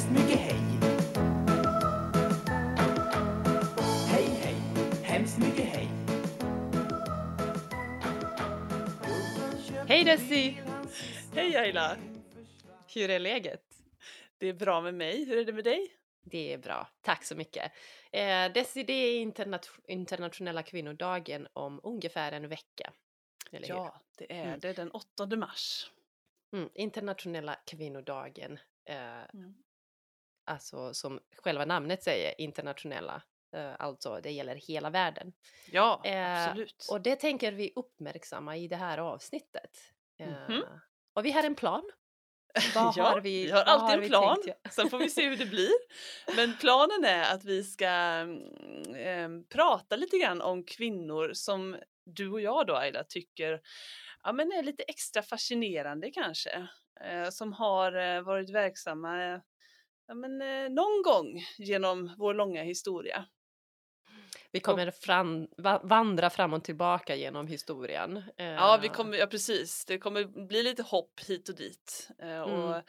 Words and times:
hemskt 0.00 0.10
mycket 0.20 0.40
hej. 0.40 0.60
Hej, 4.08 4.26
hej, 4.42 4.54
hemskt 5.02 5.38
mycket 5.38 5.64
hej. 5.64 5.88
Hej 9.88 10.04
Desi! 10.04 10.60
Hej 11.34 11.56
Ayla! 11.56 11.96
Hur 12.94 13.10
är 13.10 13.18
läget? 13.18 13.62
Det 14.38 14.46
är 14.48 14.52
bra 14.54 14.80
med 14.80 14.94
mig, 14.94 15.24
hur 15.24 15.38
är 15.38 15.44
det 15.44 15.52
med 15.52 15.64
dig? 15.64 15.88
Det 16.22 16.52
är 16.52 16.58
bra, 16.58 16.88
tack 17.00 17.24
så 17.24 17.36
mycket. 17.36 17.72
Eh, 18.12 18.52
Desi, 18.52 18.82
det 18.82 18.92
är 18.92 19.20
internat- 19.20 19.78
internationella 19.88 20.62
kvinnodagen 20.62 21.48
om 21.52 21.80
ungefär 21.82 22.32
en 22.32 22.48
vecka. 22.48 22.92
Eller 23.52 23.68
hur? 23.68 23.74
Ja, 23.74 24.00
det 24.18 24.32
är 24.32 24.44
Mm. 24.46 24.60
det, 24.60 24.72
den 24.72 24.90
8 24.90 25.36
mars. 25.36 25.90
Mm, 26.52 26.68
internationella 26.74 27.56
kvinnodagen, 27.66 28.58
eh, 28.84 29.20
Mm. 29.34 29.54
Alltså 30.50 30.94
som 30.94 31.20
själva 31.36 31.64
namnet 31.64 32.02
säger, 32.02 32.40
internationella, 32.40 33.22
eh, 33.56 33.72
alltså 33.78 34.20
det 34.22 34.30
gäller 34.30 34.54
hela 34.56 34.90
världen. 34.90 35.32
Ja, 35.72 36.00
Eh, 36.04 36.46
absolut. 36.48 36.86
Och 36.90 37.00
det 37.00 37.16
tänker 37.16 37.52
vi 37.52 37.72
uppmärksamma 37.76 38.56
i 38.56 38.68
det 38.68 38.76
här 38.76 38.98
avsnittet. 38.98 39.70
Eh, 40.20 40.28
Mhm. 40.48 40.62
Och 41.14 41.24
vi 41.24 41.30
har 41.32 41.42
en 41.42 41.54
plan. 41.54 41.90
Vad 42.74 42.96
ja, 42.96 43.04
har 43.04 43.20
vi, 43.20 43.44
vi 43.44 43.50
har 43.50 43.62
alltid 43.62 43.94
en 43.94 44.00
vi 44.00 44.08
plan, 44.08 44.34
tänkt 44.34 44.46
göra? 44.46 44.58
sen 44.70 44.90
får 44.90 44.98
vi 44.98 45.10
se 45.10 45.28
hur 45.28 45.36
det 45.36 45.46
blir. 45.46 45.72
Men 46.36 46.56
planen 46.60 47.04
är 47.04 47.34
att 47.34 47.44
vi 47.44 47.64
ska 47.64 47.86
mm, 47.86 48.94
em, 48.94 49.44
prata 49.48 49.96
lite 49.96 50.18
grann 50.18 50.40
om 50.42 50.64
kvinnor 50.64 51.30
som 51.32 51.76
du 52.04 52.30
och 52.30 52.40
jag 52.40 52.66
då 52.66 52.76
Ayla 52.76 53.04
tycker 53.04 53.60
ja, 54.22 54.32
men 54.32 54.52
är 54.52 54.62
lite 54.62 54.82
extra 54.82 55.22
fascinerande 55.22 56.10
kanske. 56.10 56.68
Eh, 57.00 57.28
som 57.30 57.52
har 57.52 57.92
eh, 57.92 58.22
varit 58.22 58.50
verksamma 58.50 59.24
eh, 59.24 59.40
ja, 60.10 60.14
men, 60.14 60.42
eh, 60.42 60.70
någon 60.70 61.02
gång 61.04 61.44
genom 61.58 62.14
vår 62.18 62.34
långa 62.34 62.62
historia. 62.62 63.24
Vi 64.52 64.60
kommer 64.60 64.90
fram, 64.90 65.48
va, 65.56 65.80
vandra 65.84 66.30
fram 66.30 66.52
och 66.52 66.64
tillbaka 66.64 67.16
genom 67.16 67.46
historien. 67.46 68.22
Ja, 68.36 68.78
vi 68.82 68.86
Eh, 68.88 68.92
kommer, 68.92 69.18
ja 69.18 69.26
precis. 69.26 69.84
Det 69.84 69.98
kommer 69.98 70.46
bli 70.46 70.62
lite 70.62 70.82
hopp 70.82 71.20
hit 71.28 71.48
och 71.48 71.54
dit. 71.56 72.08
Eh, 72.18 72.40
Och 72.40 72.68
Mm. 72.68 72.82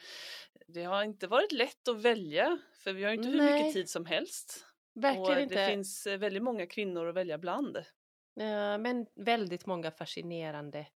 det 0.66 0.84
har 0.84 1.02
inte 1.04 1.26
varit 1.26 1.52
lätt 1.52 1.88
att 1.88 2.02
välja 2.02 2.58
för 2.84 2.92
vi 2.92 3.04
har 3.04 3.12
inte 3.12 3.28
hur 3.28 3.38
Nej. 3.38 3.52
mycket 3.62 3.72
tid 3.74 3.90
som 3.90 4.04
helst. 4.06 4.66
Verkligen 4.94 5.22
och 5.30 5.34
det 5.34 5.42
inte. 5.42 5.66
finns 5.66 6.06
eh, 6.06 6.18
väldigt 6.18 6.42
många 6.42 6.66
kvinnor 6.66 7.08
att 7.08 7.14
välja 7.14 7.38
bland. 7.38 7.76
Eh, 7.76 8.78
men 8.78 9.06
väldigt 9.14 9.66
många 9.66 9.90
fascinerande 9.90 10.86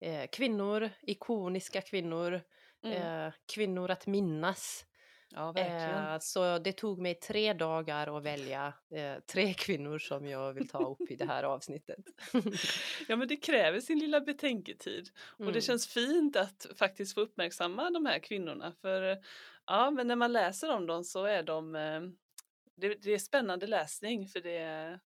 eh, 0.00 0.26
kvinnor, 0.32 0.90
ikoniska 1.02 1.80
kvinnor, 1.80 2.40
Mm. 2.84 3.26
eh, 3.26 3.32
kvinnor 3.54 3.90
att 3.90 4.06
minnas. 4.06 4.84
Ja, 5.34 5.52
verkligen. 5.52 6.06
Eh, 6.12 6.18
så 6.20 6.58
det 6.58 6.72
tog 6.72 6.98
mig 6.98 7.14
tre 7.14 7.52
dagar 7.52 8.16
att 8.16 8.22
välja 8.22 8.74
eh, 8.94 9.18
tre 9.32 9.54
kvinnor 9.58 9.98
som 9.98 10.26
jag 10.26 10.52
vill 10.52 10.68
ta 10.68 10.78
upp 10.90 11.10
i 11.10 11.16
det 11.16 11.24
här 11.24 11.42
avsnittet. 11.42 11.98
Ja, 13.08 13.16
men 13.16 13.28
det 13.28 13.36
kräver 13.36 13.80
sin 13.80 13.98
lilla 13.98 14.20
betänketid. 14.20 15.08
Och 15.16 15.40
Mm. 15.40 15.52
det 15.52 15.60
känns 15.60 15.86
fint 15.86 16.36
att 16.36 16.66
faktiskt 16.76 17.14
få 17.14 17.20
uppmärksamma 17.20 17.90
de 17.90 18.06
här 18.06 18.18
kvinnorna. 18.18 18.72
För 18.80 19.10
eh, 19.12 19.18
ja, 19.66 19.90
men 19.90 20.06
när 20.06 20.16
man 20.16 20.32
läser 20.32 20.70
om 20.76 20.86
dem 20.86 21.04
så 21.04 21.24
är 21.24 21.42
de 21.42 21.74
eh, 21.76 22.00
det, 22.76 22.94
det 23.02 23.10
är 23.14 23.18
spännande 23.18 23.66
läsning 23.66 24.28
för 24.28 24.40
det 24.40 24.56
är, 24.58 25.00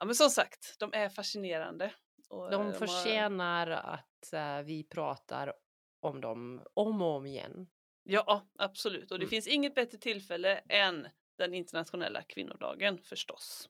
ja 0.00 0.04
men 0.06 0.14
som 0.14 0.30
sagt, 0.30 0.74
de 0.78 0.92
är 0.92 1.08
fascinerande. 1.08 1.92
Och, 2.28 2.44
eh, 2.44 2.50
De 2.50 2.66
har- 2.66 2.72
förtjänar 2.72 3.70
att 3.70 4.32
eh, 4.32 4.60
vi 4.64 4.84
pratar 4.84 5.52
om 6.00 6.20
dem 6.20 6.62
om 6.74 7.02
och 7.02 7.08
om 7.16 7.26
igen. 7.26 7.66
Ja, 8.08 8.46
absolut. 8.58 9.10
Och 9.10 9.18
det 9.18 9.24
Mm. 9.24 9.30
finns 9.30 9.46
inget 9.46 9.74
bättre 9.74 9.98
tillfälle 9.98 10.58
än 10.68 11.08
den 11.38 11.54
internationella 11.54 12.22
kvinnodagen 12.22 12.98
förstås. 12.98 13.68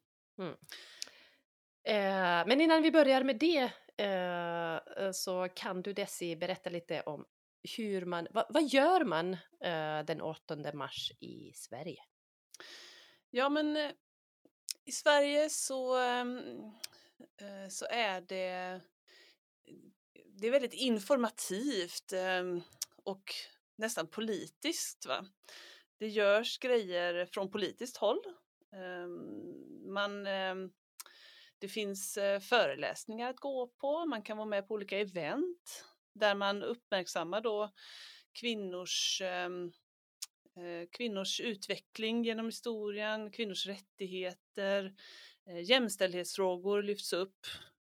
Eh, 1.84 2.46
men 2.46 2.60
innan 2.60 2.82
vi 2.82 2.90
börjar 2.90 3.22
med 3.24 3.38
det 3.38 3.72
eh, 4.04 5.12
så 5.12 5.48
kan 5.54 5.82
du 5.82 5.92
Desi 5.92 6.36
berätta 6.36 6.70
lite 6.70 7.00
om 7.00 7.24
hur 7.76 8.04
man, 8.04 8.26
vad, 8.30 8.46
vad 8.48 8.64
gör 8.68 9.04
man 9.04 9.32
eh, 9.60 10.04
den 10.06 10.20
8 10.20 10.72
mars 10.72 11.12
i 11.20 11.52
Sverige? 11.54 12.02
Ja, 13.30 13.48
men 13.48 13.76
eh, 13.76 13.90
i 14.84 14.92
Sverige 14.92 15.50
så, 15.50 15.96
ehm, 15.98 16.38
eh, 17.40 17.68
så 17.70 17.86
är 17.90 18.20
det, 18.20 18.80
det 20.40 20.46
är 20.46 20.50
väldigt 20.50 20.74
informativt 20.74 22.12
ehm, 22.12 22.62
och 23.04 23.34
nästan 23.76 24.06
politiskt. 24.08 25.06
Va? 25.06 25.26
Det 25.98 26.08
görs 26.08 26.58
grejer 26.58 27.26
från 27.26 27.50
politiskt 27.50 27.96
håll. 27.96 28.20
Ehm, 28.76 29.92
Man, 29.92 30.26
ehm, 30.26 30.72
det 31.58 31.68
finns 31.68 32.16
eh, 32.16 32.40
föreläsningar 32.40 33.30
att 33.30 33.40
gå 33.40 33.68
på, 33.68 34.06
man 34.06 34.22
kan 34.22 34.36
vara 34.36 34.48
med 34.48 34.68
på 34.68 34.74
olika 34.74 34.98
event 34.98 35.84
där 36.14 36.34
man 36.34 36.62
uppmärksammar 36.62 37.40
då 37.40 37.72
kvinnors 38.32 39.20
ehm, 39.24 39.72
eh, 40.56 40.88
kvinnors 40.92 41.40
utveckling 41.40 42.24
genom 42.24 42.46
historien, 42.46 43.30
kvinnors 43.30 43.66
rättigheter, 43.66 44.94
eh, 45.46 45.60
jämställdhetsfrågor 45.60 46.82
lyfts 46.82 47.12
upp. 47.12 47.46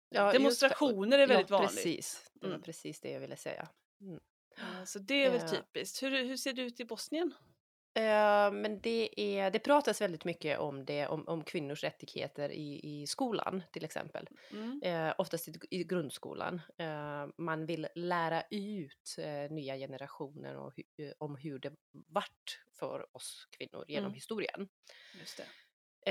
Ja. 0.09 0.31
Demonstrationer 0.33 1.19
är 1.19 1.27
väldigt 1.27 1.49
ja, 1.49 1.57
vanligt. 1.57 1.75
Precis, 1.75 2.31
det 2.33 2.47
var 2.47 2.53
Mm. 2.53 2.61
precis 2.61 2.99
det 3.01 3.09
jag 3.11 3.19
ville 3.19 3.37
säga. 3.37 3.69
Eh, 4.01 4.17
Så 4.85 4.99
det 4.99 5.25
är 5.25 5.29
väl 5.29 5.41
Eh. 5.41 5.47
typiskt. 5.51 6.03
Hur, 6.03 6.23
hur 6.25 6.37
ser 6.37 6.53
det 6.53 6.61
ut 6.61 6.79
i 6.79 6.85
Bosnien? 6.85 7.33
Eh, 7.95 8.51
men 8.51 8.79
det, 8.81 9.21
är, 9.21 9.51
det 9.51 9.59
pratas 9.59 10.01
väldigt 10.01 10.25
mycket 10.25 10.59
om 10.59 10.85
det, 10.85 11.07
om, 11.07 11.27
om 11.27 11.43
kvinnors 11.43 11.83
rättigheter 11.83 12.49
i, 12.49 12.79
i 12.83 13.07
skolan 13.07 13.63
till 13.71 13.85
exempel. 13.85 14.27
Mm. 14.51 14.81
Eh, 14.83 15.13
oftast 15.17 15.47
i, 15.47 15.53
i 15.69 15.83
grundskolan. 15.83 16.61
Eh, 16.77 17.27
man 17.37 17.65
vill 17.65 17.87
lära 17.95 18.43
ut 18.51 19.15
eh, 19.17 19.51
nya 19.51 19.75
generationer 19.77 20.57
och 20.57 20.73
hu- 20.73 20.83
eh, 21.07 21.13
om 21.17 21.35
hur 21.35 21.59
det 21.59 21.73
vart 21.91 22.59
för 22.79 23.15
oss 23.15 23.47
kvinnor 23.57 23.85
genom 23.87 24.05
Mm. 24.05 24.13
historien. 24.13 24.67
Just 25.19 25.37
det. 25.37 25.45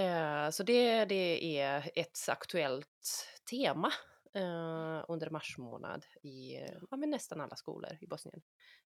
Eh, 0.00 0.50
så 0.50 0.62
det, 0.62 1.04
det 1.04 1.58
är 1.58 1.90
ett 1.94 2.18
aktuellt 2.28 3.26
tema 3.50 3.92
eh, 4.34 5.04
under 5.08 5.30
mars 5.30 5.58
månad 5.58 6.06
i 6.22 6.56
eh, 6.56 6.78
ja, 6.90 6.96
men 6.96 7.10
nästan 7.10 7.40
alla 7.40 7.56
skolor 7.56 7.98
i 8.00 8.06
Bosnien. 8.06 8.42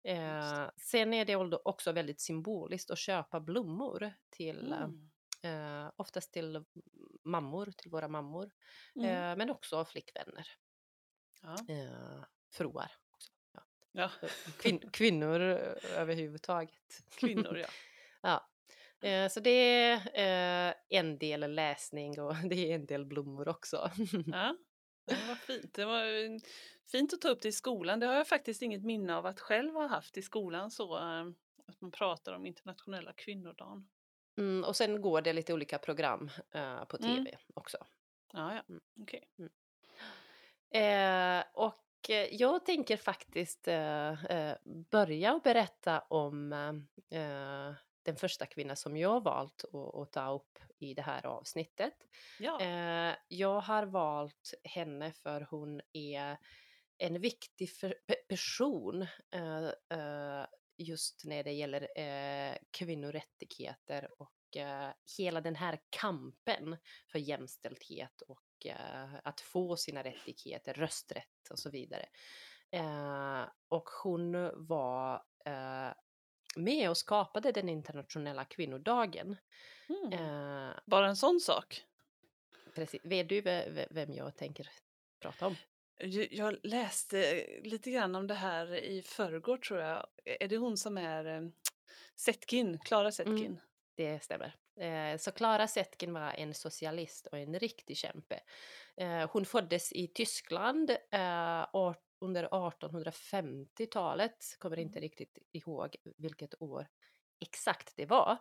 Eh, 0.03 0.69
sen 0.77 1.13
är 1.13 1.25
det 1.25 1.35
också- 1.35 1.91
väldigt 1.91 2.21
symboliskt 2.21 2.91
att 2.91 2.97
köpa 2.99 3.39
blommor 3.39 4.13
till 4.29 4.71
eh, 4.71 4.81
Mm. 4.83 5.85
eh, 5.85 5.91
oftast 5.95 6.33
till 6.33 6.63
mammor, 7.23 7.71
till 7.77 7.91
våra 7.91 8.07
mammor, 8.07 8.51
Mm. 8.95 9.09
eh, 9.09 9.37
men 9.37 9.49
också 9.49 9.85
flickvänner, 9.85 10.47
Ja. 11.41 11.55
eh, 11.73 12.23
fruar. 12.51 12.91
Också. 13.13 13.31
Ja. 13.53 13.61
ja, 13.91 14.09
Kvin- 14.59 14.89
kvinnor 14.93 15.41
eh, 15.41 15.99
överhuvudtaget. 16.01 17.03
kvinnor 17.19 17.57
ja. 17.57 17.67
Ja. 18.21 18.49
Eh, 19.09 19.29
Så 19.29 19.39
det 19.39 19.49
är 19.49 19.95
eh, 20.69 20.73
en 20.89 21.17
del 21.17 21.53
läsning 21.55 22.19
och 22.21 22.33
det 22.49 22.71
är 22.71 22.75
en 22.75 22.85
del 22.85 23.05
blommor 23.05 23.47
också. 23.47 23.91
ja. 24.25 24.55
Det 25.05 25.27
var 25.27 25.35
fint. 25.35 25.73
Det 25.73 25.85
var 25.85 26.05
eh, 26.05 26.37
fint 26.91 27.13
att 27.13 27.21
ta 27.21 27.29
upp 27.29 27.41
det 27.41 27.47
i 27.47 27.51
skolan. 27.51 27.99
Det 27.99 28.05
har 28.05 28.13
jag 28.13 28.27
faktiskt 28.27 28.61
inget 28.61 28.83
minne 28.83 29.15
av 29.15 29.25
att 29.25 29.39
själv 29.39 29.73
ha 29.73 29.87
haft 29.87 30.17
i 30.17 30.21
skolan 30.21 30.71
så 30.71 30.97
eh, 30.97 31.25
att 31.67 31.81
man 31.81 31.91
pratar 31.91 32.33
om 32.33 32.45
internationella 32.45 33.13
kvinnodagen. 33.13 33.87
Mm, 34.37 34.63
och 34.63 34.75
sen 34.75 35.01
går 35.01 35.21
det 35.21 35.33
lite 35.33 35.53
olika 35.53 35.77
program 35.77 36.29
eh, 36.51 36.85
på 36.85 36.97
Mm. 36.97 37.25
tv 37.25 37.37
också. 37.53 37.77
Ja, 38.33 38.55
ja, 38.55 38.63
Mm. 38.69 38.81
okej. 39.01 39.23
Eh, 40.69 41.43
och 41.53 42.09
eh, 42.09 42.35
jag 42.35 42.65
tänker 42.65 42.97
faktiskt 42.97 43.67
eh, 43.67 44.13
börja 44.91 45.33
och 45.33 45.41
berätta 45.41 45.99
om 45.99 46.53
eh, 47.09 47.73
den 48.03 48.15
första 48.15 48.45
kvinna 48.45 48.75
som 48.75 48.97
jag 48.97 49.23
valt 49.23 49.63
att, 49.73 49.95
att 49.95 50.11
ta 50.11 50.31
upp 50.33 50.59
i 50.79 50.94
det 50.94 51.01
här 51.01 51.25
avsnittet. 51.25 51.94
Ja. 52.39 52.61
Eh, 52.61 53.15
jag 53.27 53.59
har 53.61 53.85
valt 53.85 54.53
henne 54.63 55.11
för 55.11 55.47
hon 55.50 55.81
är 55.94 56.38
en 56.97 57.21
viktig 57.21 57.71
för, 57.71 57.95
pe- 58.07 58.27
person 58.29 59.01
eh, 59.31 59.67
eh, 60.00 60.45
just 60.77 61.25
när 61.25 61.44
det 61.44 61.51
gäller 61.51 62.00
eh, 62.00 62.57
kvinnorättigheter 62.71 64.21
och 64.21 64.57
eh, 64.57 64.89
hela 65.17 65.41
den 65.41 65.56
här 65.56 65.79
kampen 65.89 66.77
för 67.11 67.19
jämställdhet 67.19 68.21
och 68.21 68.65
eh, 68.65 69.15
att 69.23 69.41
få 69.41 69.75
sina 69.75 70.03
rättigheter, 70.03 70.73
rösträtt 70.73 71.49
och 71.51 71.59
så 71.59 71.69
vidare. 71.69 72.06
Eh, 72.71 73.44
och 73.67 73.89
hon 74.03 74.51
var 74.67 75.23
eh, 75.45 75.94
med 76.55 76.89
och 76.89 76.97
skapade 76.97 77.51
den 77.51 77.69
internationella 77.69 78.45
kvinnodagen. 78.45 79.38
Mm. 79.89 80.13
Eh, 80.13 80.73
Bara 80.85 81.07
en 81.07 81.15
sån 81.15 81.39
sak. 81.39 81.83
precis. 82.75 83.01
Vet 83.05 83.29
du 83.29 83.41
ve- 83.41 83.69
ve- 83.69 83.88
vem 83.91 84.13
jag 84.13 84.35
tänker 84.35 84.69
prata 85.21 85.47
om? 85.47 85.55
Jag 86.31 86.57
läste 86.63 87.45
lite 87.63 87.91
grann 87.91 88.15
om 88.15 88.27
det 88.27 88.33
här 88.33 88.75
i 88.75 89.01
förrgår 89.01 89.57
tror 89.57 89.79
jag. 89.79 90.07
Är 90.25 90.47
det 90.47 90.57
hon 90.57 90.77
som 90.77 90.97
är 90.97 91.25
eh, 91.25 91.41
Zetkin, 92.15 92.79
Klara 92.79 93.11
Zetkin. 93.11 93.38
Mm. 93.45 93.57
Det 93.95 94.23
stämmer. 94.23 94.56
Eh, 94.79 95.17
Så 95.17 95.31
Klara 95.31 95.67
Zetkin 95.67 96.13
var 96.13 96.31
en 96.38 96.53
socialist 96.53 97.27
och 97.27 97.38
en 97.38 97.59
riktig 97.59 97.97
kämpe. 97.97 98.39
Eh, 98.97 99.29
Hon 99.31 99.45
föddes 99.45 99.91
i 99.91 100.07
Tyskland 100.07 100.89
eh, 101.11 101.61
under 102.23 102.47
1850-talet, 102.47 104.55
kommer 104.59 104.79
inte 104.79 104.99
riktigt 104.99 105.37
ihåg 105.51 105.95
vilket 106.17 106.61
år 106.61 106.87
exakt 107.41 107.93
det 107.95 108.05
var. 108.05 108.37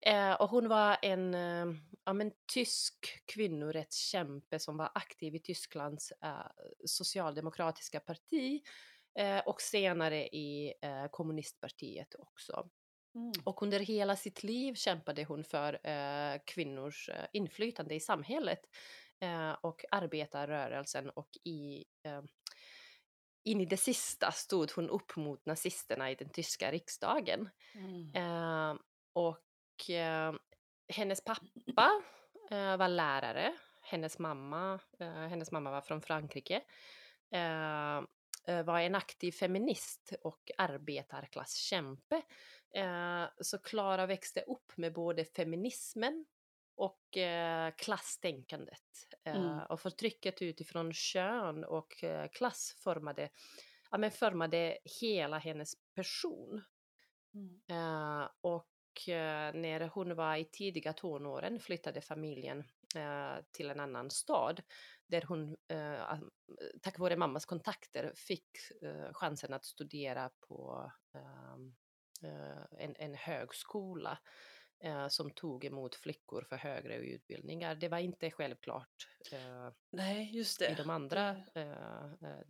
Eh, 0.00 0.32
Och 0.40 0.50
hon 0.50 0.68
var 0.68 0.96
en, 1.02 1.34
eh, 1.34 1.66
ja, 2.04 2.12
men, 2.12 2.32
tysk 2.54 2.94
kvinnorättskämpe 3.34 4.58
som 4.58 4.76
var 4.76 4.90
aktiv 4.94 5.34
i 5.34 5.38
Tysklands 5.38 6.12
eh, 6.12 6.46
socialdemokratiska 6.86 8.00
parti 8.00 8.62
eh, 9.18 9.38
och 9.38 9.60
senare 9.60 10.28
i 10.28 10.74
eh, 10.82 11.06
kommunistpartiet 11.10 12.14
också. 12.18 12.70
Mm. 13.14 13.32
Och 13.44 13.62
under 13.62 13.80
hela 13.80 14.16
sitt 14.16 14.42
liv 14.42 14.74
kämpade 14.74 15.24
hon 15.24 15.44
för 15.44 15.86
eh, 15.86 16.40
kvinnors 16.46 17.10
inflytande 17.32 17.94
i 17.94 18.00
samhället 18.00 18.60
och 19.60 19.84
arbetarrörelsen 19.90 21.10
och 21.10 21.28
i, 21.44 21.84
in 23.44 23.60
i 23.60 23.64
det 23.64 23.76
sista 23.76 24.32
stod 24.32 24.72
hon 24.72 24.90
upp 24.90 25.16
mot 25.16 25.46
nazisterna 25.46 26.10
i 26.10 26.14
den 26.14 26.28
tyska 26.28 26.72
riksdagen. 26.72 27.50
Mm. 27.74 28.14
Eh, 28.14 28.76
och 29.12 29.90
eh, 29.90 30.34
hennes 30.88 31.24
pappa 31.24 32.02
eh, 32.50 32.76
var 32.76 32.88
lärare, 32.88 33.56
hennes 33.82 34.18
mamma, 34.18 34.80
eh, 34.98 35.12
hennes 35.12 35.52
mamma 35.52 35.70
var 35.70 35.80
från 35.80 36.02
Frankrike. 36.02 36.62
Eh, 37.30 37.96
eh, 38.46 38.64
var 38.64 38.80
en 38.80 38.94
aktiv 38.94 39.32
feminist 39.32 40.12
och 40.22 40.50
arbetarklasskämpe. 40.58 42.22
Eh, 42.74 43.24
så 43.40 43.58
Klara 43.58 44.06
växte 44.06 44.40
upp 44.40 44.76
med 44.76 44.92
både 44.92 45.24
feminismen 45.24 46.26
och 46.76 47.16
eh, 47.16 47.72
klasstänkandet. 47.78 48.82
Eh, 49.24 49.36
Mm. 49.36 49.66
Och 49.68 49.80
förtrycket 49.80 50.42
utifrån 50.42 50.92
kön 50.92 51.64
och 51.64 52.04
eh, 52.04 52.28
klass 52.28 52.76
formade, 52.84 53.28
ja, 53.90 53.98
men 53.98 54.10
formade 54.10 54.78
hela 55.00 55.38
hennes 55.38 55.72
person. 55.94 56.62
Mm. 57.34 57.60
Eh, 57.70 58.28
och 58.40 59.08
eh, 59.08 59.54
när 59.54 59.88
hon 59.88 60.14
var 60.16 60.36
i 60.36 60.44
tidiga 60.44 60.92
tonåren 60.92 61.60
flyttade 61.60 62.00
familjen 62.00 62.64
till 63.52 63.70
en 63.70 63.80
annan 63.80 64.10
stad 64.10 64.62
där 65.06 65.22
hon 65.22 65.56
tack 66.82 66.98
vare 66.98 67.16
mammas 67.16 67.46
kontakter 67.46 68.12
fick 68.16 68.48
chansen 69.12 69.52
att 69.52 69.64
studera 69.64 70.30
på 70.48 70.92
ehm, 71.14 71.74
eh, 72.22 72.84
en, 72.84 72.94
en 72.98 73.14
högskola 73.14 74.18
eh, 74.84 75.08
som 75.08 75.30
tog 75.30 75.64
emot 75.64 75.94
flickor 75.94 76.46
för 76.48 76.56
högre 76.56 76.96
utbildningar. 76.96 77.74
Det 77.74 77.88
var 77.88 77.98
inte 77.98 78.30
självklart 78.30 79.08
eh, 79.32 79.68
Nej, 79.90 80.36
just 80.36 80.62
i 80.62 80.66
det. 80.66 80.74
de 80.74 80.90
andra 80.90 81.30
eh, 81.54 82.04
eh, 82.04 82.40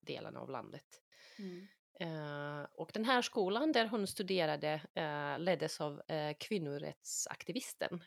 delarna 0.00 0.40
av 0.40 0.50
landet. 0.50 1.02
Mm. 1.38 1.68
Eh, 2.00 2.66
och 2.72 2.90
den 2.94 3.04
här 3.04 3.22
skolan 3.22 3.72
där 3.72 3.86
hon 3.86 4.06
studerade 4.06 4.82
eh, 4.94 5.38
leddes 5.38 5.80
av 5.80 6.02
kvinnorättsaktivisten 6.38 8.02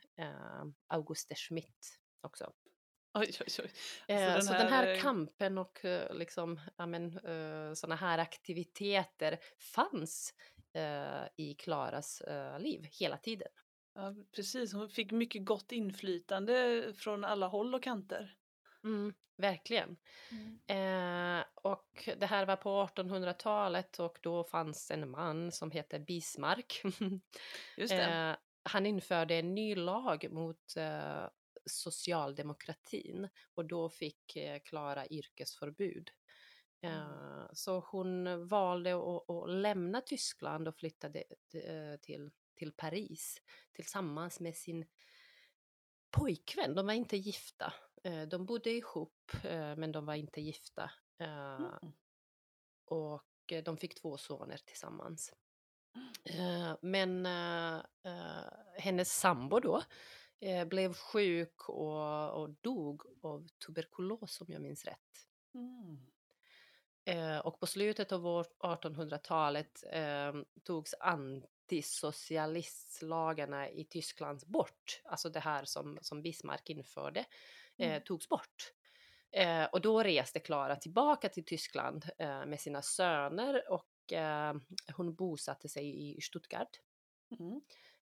Auguste 0.88 1.36
Schmidt 1.36 2.00
också. 2.22 2.54
Oj, 3.14 3.32
oj, 3.40 3.48
oj. 3.60 3.72
Eh, 4.16 4.40
så, 4.40 4.54
den 4.54 4.68
här, 4.68 4.94
eh, 4.94 5.02
kampen 5.02 5.58
och 5.58 5.80
liksom, 6.12 6.60
ja, 6.78 6.86
men, 6.86 7.18
eh, 7.18 7.74
såna 7.74 7.96
här 7.96 8.18
aktiviteter 8.18 9.40
fanns 9.58 10.34
i 11.36 11.54
Klaras 11.54 12.22
liv 12.60 12.88
hela 12.92 13.18
tiden. 13.18 13.48
Ja, 13.94 14.16
precis. 14.36 14.74
Hon 14.74 14.90
fick 14.90 15.12
mycket 15.12 15.46
gott 15.46 15.72
inflytande 15.72 16.84
från 16.98 17.24
alla 17.24 17.48
håll 17.48 17.76
och 17.76 17.84
kanter. 17.84 18.36
Mm, 18.84 19.14
verkligen. 19.38 19.98
Eh, 20.68 21.44
och 21.56 22.10
det 22.18 22.26
här 22.26 22.46
var 22.46 22.56
på 22.56 22.70
1800-talet 22.70 24.00
och 24.00 24.18
då 24.22 24.44
fanns 24.44 24.92
en 24.92 25.10
man 25.10 25.52
som 25.52 25.72
hette 25.72 26.00
Bismarck. 26.00 26.82
Just. 27.78 27.94
Eh, 27.94 28.36
han 28.64 28.86
införde 28.86 29.36
en 29.36 29.56
ny 29.56 29.76
lag 29.76 30.28
mot 30.32 30.76
eh, 30.78 31.28
socialdemokratin 31.66 33.30
och 33.56 33.66
då 33.66 33.90
fick 33.90 34.36
eh, 34.36 34.60
Klara 34.66 35.08
yrkesförbud. 35.08 36.10
Eh, 36.84 37.46
Så 37.54 37.80
hon 37.80 38.48
valde 38.48 38.94
att, 38.96 39.30
att 39.30 39.50
lämna 39.50 40.02
Tyskland 40.02 40.68
och 40.68 40.76
flyttade 40.76 41.20
eh, 41.54 42.00
till, 42.02 42.32
till 42.62 42.72
Paris 42.72 43.42
tillsammans 43.74 44.40
med 44.40 44.56
sin 44.56 44.86
pojkvän. 46.12 46.76
De 46.76 46.86
var 46.86 46.94
inte 46.94 47.18
gifta. 47.18 47.74
Eh, 48.04 48.22
De 48.22 48.46
bodde 48.46 48.70
ihop 48.70 49.32
eh, 49.44 49.76
men 49.76 49.92
de 49.92 50.06
var 50.06 50.14
inte 50.16 50.42
gifta. 50.42 50.92
Eh, 51.18 51.56
Mm. 51.56 51.94
och 52.86 53.24
de 53.64 53.78
fick 53.78 53.96
två 54.02 54.18
soner 54.18 54.58
tillsammans. 54.66 55.34
Eh, 56.24 56.76
Men 56.82 57.26
hennes 58.78 59.14
sambo 59.20 59.60
då 59.60 59.84
blev 60.68 60.94
sjuk 60.94 61.70
och, 61.70 62.32
och 62.42 62.50
dog 62.50 63.02
av 63.22 63.48
tuberkulos 63.66 64.42
om 64.42 64.48
jag 64.50 64.62
minns 64.62 64.86
rätt. 64.86 65.28
Mm. 65.54 65.98
Eh, 67.06 67.40
och 67.40 67.60
på 67.60 67.68
slutet 67.68 68.12
av 68.12 68.28
år 68.28 68.46
1800-talet 68.60 69.84
eh, 69.92 70.34
togs 70.64 70.96
antisocialistlagarna 71.72 73.70
i 73.70 73.86
Tyskland 73.86 74.44
bort. 74.48 75.02
Alltså 75.06 75.30
det 75.30 75.40
här 75.40 75.66
som, 75.66 76.00
som 76.02 76.22
Bismarck 76.22 76.70
införde 76.70 77.20
eh, 77.78 77.90
Mm. 77.90 78.02
togs 78.06 78.30
bort. 78.30 78.74
Eh, 79.32 79.64
och 79.64 79.82
då 79.82 80.04
reste 80.04 80.40
Klara 80.40 80.76
tillbaka 80.76 81.30
till 81.30 81.46
Tyskland 81.46 82.06
eh, 82.18 82.46
med 82.46 82.60
sina 82.60 82.82
söner 82.82 83.72
och 83.72 84.14
eh, 84.14 84.56
hon 84.96 85.16
bosatte 85.16 85.70
sig 85.70 86.18
i 86.18 86.22
Stuttgart. 86.22 86.80
Mm. 87.40 87.62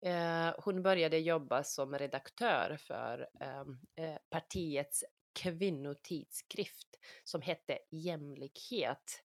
Eh, 0.06 0.56
hon 0.64 0.84
började 0.84 1.18
jobba 1.18 1.64
som 1.64 1.98
redaktör 1.98 2.78
för 2.80 3.30
partiets 4.30 5.04
kvinnotidskrift 5.34 7.00
som 7.24 7.42
hette 7.42 7.80
Jämlikhet. 7.92 9.23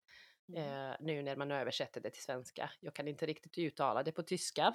Mm. 0.48 0.72
Eh, 0.90 0.96
nu 1.00 1.22
när 1.22 1.36
man 1.36 1.50
översätter 1.50 2.00
det 2.00 2.10
till 2.10 2.22
svenska. 2.22 2.70
Jag 2.80 2.94
kan 2.94 3.08
inte 3.08 3.26
riktigt 3.26 3.58
uttala 3.58 4.02
det 4.02 4.12
på 4.12 4.22
tyska. 4.22 4.74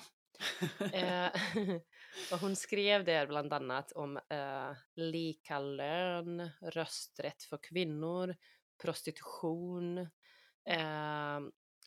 Eh, 0.93 1.31
och 2.31 2.39
hon 2.39 2.55
skrev 2.55 3.05
där 3.05 3.27
bland 3.27 3.53
annat 3.53 3.91
om 3.91 4.17
eh, 4.29 4.71
lika 4.95 5.59
lön, 5.59 6.49
rösträtt 6.61 7.43
för 7.43 7.57
kvinnor, 7.63 8.35
prostitution, 8.83 9.97
eh, 10.69 11.39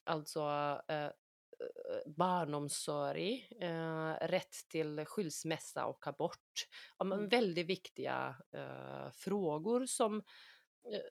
alltså 0.04 0.40
eh, 0.88 1.10
barnomsorg, 2.06 3.48
eh, 3.60 4.12
rätt 4.20 4.68
till 4.68 5.04
skilsmässa 5.06 5.86
och 5.86 6.06
abort. 6.06 6.66
Ja, 6.98 7.04
men 7.04 7.18
Mm. 7.18 7.28
väldigt 7.28 7.66
viktiga 7.66 8.36
eh, 8.52 9.10
frågor 9.12 9.86
som, 9.86 10.22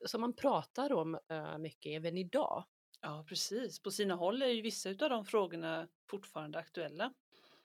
som 0.06 0.20
man 0.20 0.36
pratar 0.36 0.92
om 0.92 1.18
eh, 1.28 1.58
mycket 1.58 1.90
även 1.90 2.18
idag. 2.18 2.64
Ja, 3.00 3.24
precis. 3.28 3.82
På 3.82 3.90
sina 3.90 4.14
håll 4.14 4.42
är 4.42 4.46
ju 4.46 4.62
vissa 4.62 4.88
av 4.88 4.96
de 4.96 5.24
frågorna 5.24 5.88
fortfarande 6.10 6.58
aktuella. 6.58 7.14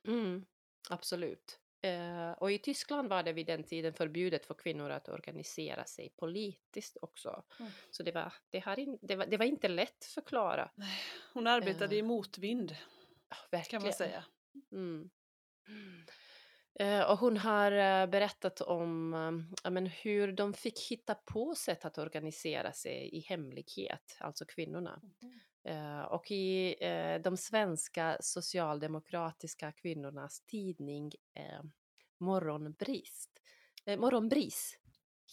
Mm, 0.07 0.45
absolut. 0.89 1.59
Eh, 1.81 2.31
och 2.31 2.51
i 2.51 2.57
Tyskland 2.57 3.09
var 3.09 3.23
det 3.23 3.33
vid 3.33 3.47
den 3.47 3.63
tiden 3.63 3.93
förbjudet 3.93 4.45
för 4.45 4.53
kvinnor 4.53 4.89
att 4.89 5.09
organisera 5.09 5.85
sig 5.85 6.13
politiskt 6.17 6.97
också. 7.01 7.43
Mm. 7.59 7.71
Så 7.91 8.03
det 8.03 8.11
var, 8.11 8.33
det, 8.49 8.59
här 8.59 8.79
in, 8.79 8.99
det, 9.01 9.15
var, 9.15 9.25
det 9.25 9.37
var 9.37 9.45
inte 9.45 9.67
lätt 9.67 10.05
för 10.05 10.21
Klara. 10.21 10.71
Hon 11.33 11.47
arbetade 11.47 11.95
Eh. 11.95 11.99
i 11.99 12.01
motvind 12.01 12.75
Ja, 13.51 13.63
kan 13.63 13.83
man 13.83 13.93
säga. 13.93 14.25
Mm. 14.71 15.09
Eh, 16.79 17.11
och 17.11 17.19
hon 17.19 17.37
har 17.37 17.71
eh, 17.71 18.07
berättat 18.07 18.61
om 18.61 19.13
eh, 19.13 19.55
ja, 19.63 19.69
men 19.69 19.85
hur 19.85 20.31
de 20.31 20.53
fick 20.53 20.79
hitta 20.89 21.15
på 21.15 21.55
sätt 21.55 21.85
att 21.85 21.97
organisera 21.97 22.73
sig 22.73 23.09
i 23.13 23.19
hemlighet, 23.19 24.17
alltså 24.19 24.45
kvinnorna. 24.45 25.01
Eh, 25.63 26.01
och 26.01 26.31
i 26.31 26.75
de 27.23 27.37
svenska 27.37 28.17
socialdemokratiska 28.19 29.71
kvinnornas 29.71 30.41
tidning 30.41 31.11
Morgonbrist, 32.19 33.29
Morgonbris 33.97 34.79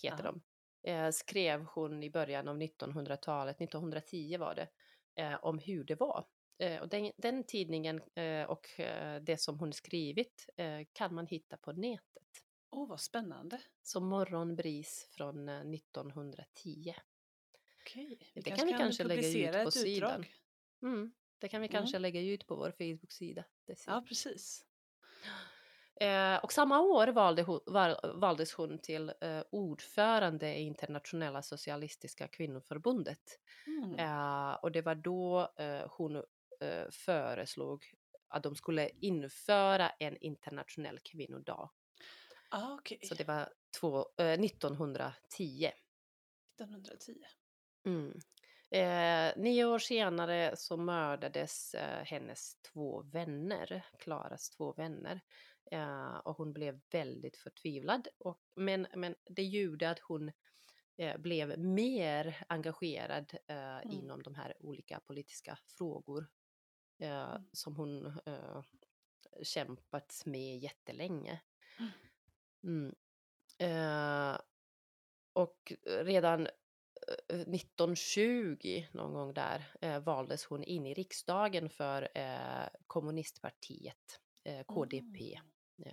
heter 0.02 0.24
Aha. 0.24 0.34
de, 0.82 1.12
skrev 1.12 1.64
hon 1.64 2.02
i 2.02 2.10
början 2.10 2.48
av 2.48 2.58
1900-talet, 2.58 3.60
1910 3.60 4.36
var 4.38 4.54
det, 4.54 4.68
om 5.42 5.58
hur 5.58 5.84
det 5.84 6.00
var. 6.00 6.24
Eh, 6.58 6.80
och 6.80 6.88
den, 6.88 7.12
den 7.16 7.44
tidningen 7.44 8.00
eh, 8.14 8.42
och 8.42 8.80
eh, 8.80 9.22
det 9.22 9.36
som 9.40 9.58
hon 9.58 9.72
skrivit 9.72 10.46
kan 10.92 11.14
man 11.14 11.26
hitta 11.26 11.56
på 11.56 11.72
nätet. 11.72 12.22
Åh, 12.70 12.88
vad 12.88 13.00
spännande. 13.00 13.60
Så 13.82 14.00
Morgonbris 14.00 15.08
från 15.10 15.48
eh, 15.48 15.60
1910. 15.60 16.94
Okej. 17.82 18.18
Det 18.34 18.42
kan 18.42 18.66
vi 18.66 18.72
kanske 18.72 19.04
lägga 19.04 19.28
ut 19.58 19.64
på 19.64 19.70
sidan. 19.70 20.24
Mm, 20.82 21.12
Det 21.38 21.48
kan 21.48 21.60
vi 21.60 21.66
Mm. 21.66 21.72
kanske 21.80 21.98
lägga 21.98 22.20
ut 22.20 22.46
på 22.46 22.56
vår 22.56 22.70
Facebook-sida. 22.70 23.44
Ja, 23.86 24.04
precis. 24.08 24.64
Och 26.42 26.52
samma 26.52 26.80
år 26.80 27.06
valde 27.08 27.42
hon, 27.42 27.60
val, 27.66 27.96
valdes 28.14 28.52
hon 28.52 28.78
till 28.78 29.12
ordförande 29.50 30.54
i 30.54 30.60
Internationella 30.60 31.42
Socialistiska 31.42 32.28
Kvinnoförbundet. 32.28 33.38
Mm. 33.66 34.56
Och 34.62 34.72
det 34.72 34.82
var 34.82 34.94
då 34.94 35.52
hon 35.90 36.24
eh, 36.60 36.90
föreslog 36.90 37.84
att 38.28 38.42
de 38.42 38.56
skulle 38.56 38.88
införa 38.88 39.90
en 39.90 40.16
internationell 40.16 40.98
kvinnodag. 40.98 41.70
Ah, 42.50 42.74
okej. 42.74 43.00
Så 43.02 43.14
det 43.14 43.24
var 43.24 43.52
två, 43.80 44.06
eh, 44.18 44.40
1910. 44.40 45.72
1910. 46.58 47.14
Mm. 47.86 48.20
Eh, 48.70 49.42
nio 49.42 49.64
år 49.64 49.78
senare 49.78 50.56
så 50.56 50.76
mördades 50.76 51.74
eh, 51.74 52.04
hennes 52.04 52.62
två 52.62 53.02
vänner, 53.02 53.86
Klaras 53.98 54.50
två 54.50 54.72
vänner. 54.72 55.20
Eh, 55.70 56.16
och 56.16 56.36
hon 56.36 56.52
blev 56.52 56.80
väldigt 56.90 57.36
förtvivlad. 57.36 58.08
Och, 58.18 58.40
men, 58.56 58.86
men 58.94 59.14
det 59.24 59.42
gjorde 59.42 59.90
att 59.90 59.98
hon 59.98 60.32
eh, 60.96 61.18
blev 61.18 61.58
mer 61.58 62.44
engagerad 62.48 63.32
eh, 63.46 63.78
inom 63.92 64.22
de 64.22 64.34
här 64.34 64.56
olika 64.60 65.00
politiska 65.00 65.58
frågor 65.78 66.26
eh, 66.98 67.30
Mm. 67.30 67.42
som 67.52 67.76
hon 67.76 68.06
eh, 68.06 68.62
kämpat 69.42 70.22
med 70.26 70.58
jättelänge. 70.58 71.40
Mm. 71.78 71.90
Mm. 72.62 72.94
Eh, 73.58 74.40
och 75.32 75.72
redan 75.84 76.46
eh, 77.28 77.40
1920 77.40 78.86
någon 78.92 79.12
gång 79.12 79.34
där 79.34 79.76
eh, 79.80 80.00
valdes 80.00 80.44
hon 80.44 80.64
in 80.64 80.86
i 80.86 80.94
riksdagen 80.94 81.70
för 81.70 82.08
eh, 82.14 82.68
kommunistpartiet, 82.86 84.20
eh, 84.44 84.64
KDP 84.64 85.40
eh, 85.86 85.92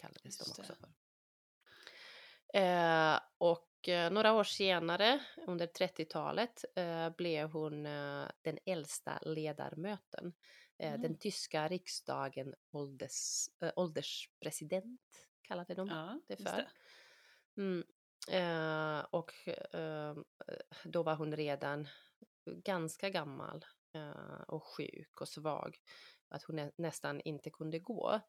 kallades 0.00 0.24
Just 0.24 0.38
de 0.38 0.50
också 0.50 0.62
för. 0.62 0.94
Eh, 2.54 3.20
och 3.38 3.88
eh, 3.88 4.10
några 4.12 4.32
år 4.32 4.44
senare, 4.44 5.20
under 5.46 5.66
30-talet, 5.66 6.64
eh, 6.76 7.10
blev 7.10 7.50
hon 7.50 7.86
eh, 7.86 8.28
den 8.42 8.58
äldsta 8.66 9.18
ledamöten. 9.22 10.32
Eh, 10.78 10.88
Mm. 10.88 11.02
Den 11.02 11.18
tyska 11.18 11.68
riksdagen 11.68 12.54
ålders, 12.70 13.48
ålderspresident 13.76 15.00
kallade 15.42 15.74
de 15.74 15.88
Ja, 15.88 16.20
det 16.28 16.36
för. 16.36 16.44
det. 16.56 16.70
Mm. 17.62 17.84
Och 19.10 19.32
då 20.84 21.02
var 21.02 21.14
hon 21.16 21.36
redan 21.36 21.88
ganska 22.44 23.10
gammal 23.10 23.64
och 24.46 24.64
sjuk 24.64 25.20
och 25.20 25.28
svag. 25.28 25.76
Att 26.28 26.42
hon 26.42 26.56
nä- 26.56 26.72
nästan 26.76 27.20
inte 27.20 27.50
kunde 27.50 27.78
gå. 27.78 28.20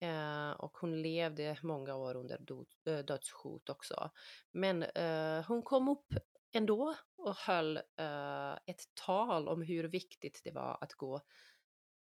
Eh, 0.00 0.50
och 0.50 0.78
hon 0.78 1.02
levde 1.02 1.58
många 1.62 1.94
år 1.94 2.14
under 2.14 2.40
eh, 2.86 2.98
dödshot 2.98 3.68
också. 3.68 4.10
Men 4.50 4.82
eh, 4.82 5.44
hon 5.46 5.62
kom 5.62 5.88
upp 5.88 6.14
ändå 6.52 6.94
och 7.16 7.36
höll 7.36 7.76
eh, 7.76 8.52
ett 8.66 8.94
tal 8.94 9.48
om 9.48 9.62
hur 9.62 9.84
viktigt 9.84 10.40
det 10.44 10.50
var 10.50 10.78
att 10.80 10.92
gå 10.92 11.20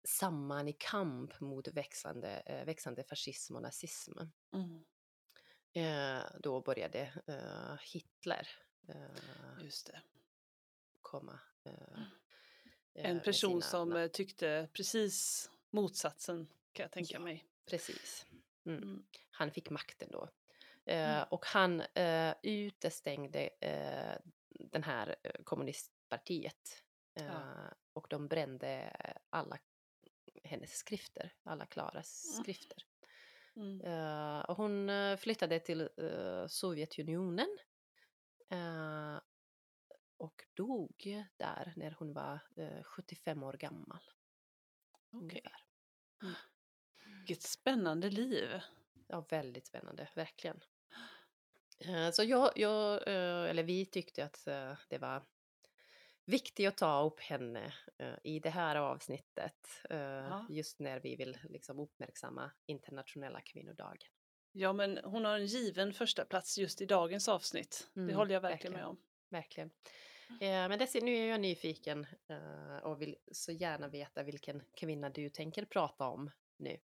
samman 0.04 0.68
i 0.68 0.72
kamp 0.72 1.40
mot 1.40 1.68
växande, 1.68 2.42
eh, 2.46 2.64
växande 2.64 3.04
fascism 3.04 3.56
och 3.56 3.62
nazism. 3.62 4.12
Mm. 4.54 4.84
Eh, 5.75 6.25
då 6.40 6.61
började 6.61 7.12
Hitler 7.92 8.49
komma. 11.00 11.40
Eh, 11.64 12.04
En 12.94 13.20
person 13.20 13.62
som 13.62 14.08
tyckte 14.12 14.68
precis 14.72 15.50
motsatsen 15.70 16.49
kan 16.72 16.84
jag 16.84 16.92
tänka 16.92 17.14
Ja. 17.14 17.20
mig. 17.20 17.51
Precis. 17.72 18.26
Mm. 18.66 18.82
Mm. 18.82 19.04
Han 19.30 19.50
fick 19.50 19.70
makten 19.70 20.08
då. 20.12 20.28
Eh, 20.86 21.10
Mm. 21.16 21.24
Och 21.30 21.46
han 21.46 21.80
eh, 21.80 22.34
utestängde 22.42 23.50
eh, 23.60 24.16
den 24.48 24.82
här 24.82 25.16
eh, 25.22 25.42
kommunistpartiet. 25.44 26.82
Eh, 27.14 27.24
Ja. 27.26 27.74
Och 27.92 28.06
de 28.10 28.28
brände 28.28 28.96
alla 29.30 29.58
hennes 30.44 30.70
skrifter, 30.76 31.32
alla 31.42 31.66
Klaras 31.66 32.24
Mm. 32.32 32.42
skrifter. 32.44 32.78
Mm. 33.56 33.80
Eh, 33.80 34.40
och 34.40 34.56
hon 34.56 34.90
flyttade 35.18 35.60
till 35.60 35.88
Sovjetunionen. 36.48 37.58
och 40.16 40.44
dog 40.54 41.24
där 41.36 41.72
när 41.76 41.90
hon 41.98 42.12
var 42.12 42.40
eh, 42.56 42.82
75 42.82 43.42
år 43.42 43.52
gammal. 43.52 44.00
Okej. 45.12 45.22
ungefär. 45.22 45.66
Vilket 47.26 47.42
spännande 47.42 48.10
liv. 48.10 48.60
Ja, 49.06 49.26
väldigt 49.30 49.66
spännande, 49.66 50.08
verkligen. 50.14 50.60
Eh, 51.78 52.10
Så 52.10 52.22
jag, 52.24 52.52
jag 52.56 53.08
eh, 53.08 53.50
eller 53.50 53.62
vi 53.62 53.86
tyckte 53.86 54.24
att 54.24 54.46
eh, 54.46 54.74
det 54.88 54.98
var 54.98 55.22
viktigt 56.24 56.68
att 56.68 56.76
ta 56.76 57.02
upp 57.02 57.20
henne 57.20 57.72
i 58.22 58.38
det 58.40 58.50
här 58.50 58.76
avsnittet. 58.76 59.68
Ja. 59.88 60.46
Just 60.50 60.78
när 60.80 61.00
vi 61.00 61.16
vill 61.16 61.38
liksom 61.48 61.78
uppmärksamma 61.80 62.50
internationella 62.66 63.40
kvinnodagen. 63.40 64.08
Ja, 64.52 64.72
men 64.72 64.98
hon 65.04 65.24
har 65.24 65.34
en 65.38 65.46
given 65.46 65.92
första 65.92 66.24
plats 66.24 66.58
just 66.58 66.80
i 66.80 66.86
dagens 66.86 67.28
avsnitt. 67.28 67.90
det 67.94 68.00
Mm, 68.00 68.16
håller 68.16 68.34
jag 68.34 68.40
verkligen, 68.40 68.72
verkligen. 68.72 68.72
med 68.72 68.86
om. 68.86 69.02
Verkligen. 69.28 69.70
Eh, 70.40 70.68
Men 70.68 70.78
Desi, 70.78 71.00
nu 71.00 71.16
är 71.16 71.26
jag 71.30 71.40
nyfiken 71.40 72.06
eh, 72.28 72.76
och 72.82 73.02
vill 73.02 73.16
så 73.32 73.52
gärna 73.52 73.88
veta 73.88 74.22
vilken 74.22 74.62
kvinna 74.74 75.10
du 75.10 75.28
tänker 75.28 75.64
prata 75.64 76.04
om 76.08 76.30
nu. 76.62 76.78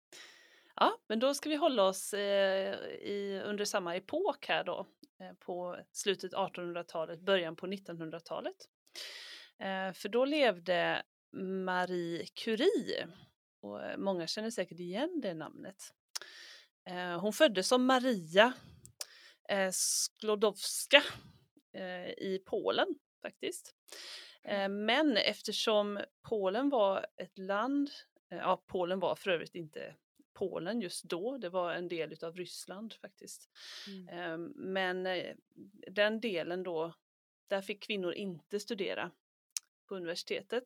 Ja, 0.77 0.99
men 1.09 1.19
då 1.19 1.35
ska 1.35 1.49
vi 1.49 1.57
hålla 1.57 1.83
oss 1.83 2.15
eh, 2.15 2.75
i, 2.85 3.43
under 3.45 3.65
samma 3.65 3.97
epok 3.97 4.47
här 4.49 4.65
då. 4.65 4.87
Eh, 5.21 5.33
på 5.33 5.77
slutet 5.93 6.33
1800-talet, 6.33 7.21
början 7.21 7.57
på 7.57 7.67
1900-talet. 7.67 8.57
Eh, 9.59 9.93
för 9.93 10.09
då 10.09 10.25
levde 10.25 11.03
Marie 11.65 12.27
Curie. 12.27 13.09
Och 13.61 13.83
eh, 13.85 13.97
många 13.97 14.27
känner 14.27 14.51
säkert 14.51 14.81
igen 14.81 15.21
det 15.23 15.35
namnet. 15.35 15.93
Eh, 16.91 17.21
hon 17.21 17.33
föddes 17.33 17.69
som 17.69 17.87
Maria 17.87 18.53
eh, 19.49 19.71
Sklodowska 19.73 21.03
i 22.17 22.39
Polen 22.47 22.87
faktiskt. 23.23 23.75
Eh, 24.45 24.69
men 24.69 25.17
eftersom 25.17 26.01
Polen 26.29 26.69
var 26.69 27.07
ett 27.17 27.39
land, 27.39 27.91
ja 28.29 28.63
Polen 28.67 29.01
var 29.01 29.15
för 29.15 29.31
övrigt 29.31 29.55
inte 29.55 29.97
Polen 30.33 30.81
just 30.81 31.05
då, 31.05 31.39
det 31.39 31.49
var 31.49 31.73
en 31.73 31.89
del 31.89 32.13
utav 32.13 32.37
Ryssland 32.37 32.95
faktiskt. 32.95 33.51
Eh, 34.09 34.39
Men 34.55 35.07
eh, 35.07 35.35
den 35.91 36.21
delen 36.21 36.63
då, 36.63 36.95
där 37.49 37.63
fick 37.63 37.83
kvinnor 37.83 38.13
inte 38.13 38.61
studera 38.61 39.11
på 39.89 39.97
universitetet. 39.97 40.65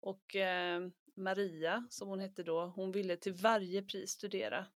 Och 0.00 0.36
eh, 0.36 0.88
Maria, 1.14 1.86
som 1.90 2.08
hon 2.08 2.20
hette 2.20 2.42
då, 2.42 2.66
hon 2.66 2.92
ville 2.92 3.16
till 3.16 3.32
varje 3.34 3.82
pris 3.82 4.10
studera. 4.10 4.66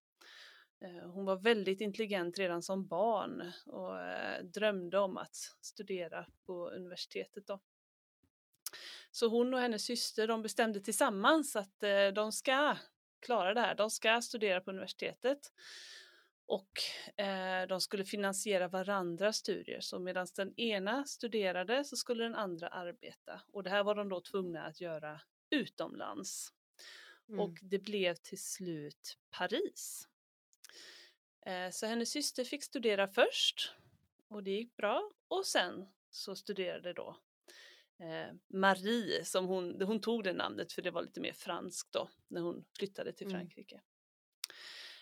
Eh, 0.81 1.09
Hon 1.09 1.25
var 1.25 1.35
väldigt 1.35 1.81
intelligent 1.81 2.39
redan 2.39 2.61
som 2.61 2.87
barn 2.87 3.51
och 3.65 3.99
eh, 3.99 4.43
drömde 4.43 4.99
om 4.99 5.17
att 5.17 5.35
studera 5.61 6.25
på 6.45 6.69
universitetet. 6.69 7.47
Då. 7.47 7.59
Så 9.11 9.27
hon 9.27 9.53
och 9.53 9.59
hennes 9.59 9.85
syster 9.85 10.27
de 10.27 10.41
bestämde 10.41 10.79
tillsammans 10.79 11.55
att 11.55 11.83
eh, 11.83 12.07
de 12.07 12.31
ska 12.31 12.77
klara 13.19 13.53
det 13.53 13.61
här. 13.61 13.75
De 13.75 13.89
ska 13.89 14.21
studera 14.21 14.61
på 14.61 14.71
universitetet. 14.71 15.53
Och 16.45 16.71
eh, 17.23 17.67
de 17.67 17.81
skulle 17.81 18.05
finansiera 18.05 18.67
varandras 18.67 19.37
studier. 19.37 19.79
Så 19.81 19.99
medan 19.99 20.27
den 20.35 20.59
ena 20.59 21.05
studerade 21.05 21.83
så 21.83 21.95
skulle 21.95 22.23
den 22.23 22.35
andra 22.35 22.67
arbeta. 22.67 23.41
Och 23.51 23.63
det 23.63 23.69
här 23.69 23.83
var 23.83 23.95
de 23.95 24.09
då 24.09 24.21
tvungna 24.21 24.63
att 24.63 24.81
göra 24.81 25.21
utomlands. 25.49 26.53
Mm. 27.29 27.39
Och 27.39 27.59
det 27.61 27.79
blev 27.79 28.15
till 28.15 28.41
slut 28.41 29.17
Paris. 29.29 30.07
Eh, 31.45 31.69
så 31.69 31.85
hennes 31.85 32.09
syster 32.09 32.43
fick 32.43 32.63
studera 32.63 33.07
först. 33.07 33.73
Och 34.27 34.43
det 34.43 34.51
gick 34.51 34.75
bra. 34.75 35.11
Och 35.27 35.45
sen 35.45 35.87
så 36.09 36.35
studerade 36.35 36.93
då 36.93 37.17
Marie, 38.53 39.25
som 39.25 39.45
hon, 39.45 39.81
hon 39.81 40.01
tog 40.01 40.23
det 40.23 40.33
namnet 40.33 40.73
för 40.73 40.81
det 40.81 40.91
var 40.91 41.01
lite 41.01 41.21
mer 41.21 41.33
franskt 41.33 41.93
då, 41.93 42.09
när 42.27 42.41
hon 42.41 42.65
flyttade 42.77 43.13
till 43.13 43.27
Mm. 43.27 43.39
Frankrike. 43.39 43.81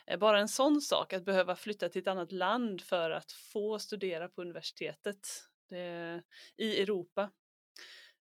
Eh, 0.07 0.19
Bara 0.19 0.39
en 0.39 0.47
sån 0.47 0.81
sak, 0.81 1.13
att 1.13 1.25
behöva 1.25 1.55
flytta 1.55 1.89
till 1.89 2.01
ett 2.01 2.07
annat 2.07 2.31
land 2.31 2.81
för 2.81 3.11
att 3.11 3.31
få 3.31 3.79
studera 3.79 4.29
på 4.29 4.41
universitetet 4.41 5.27
det, 5.69 6.23
i 6.57 6.81
Europa. 6.81 7.31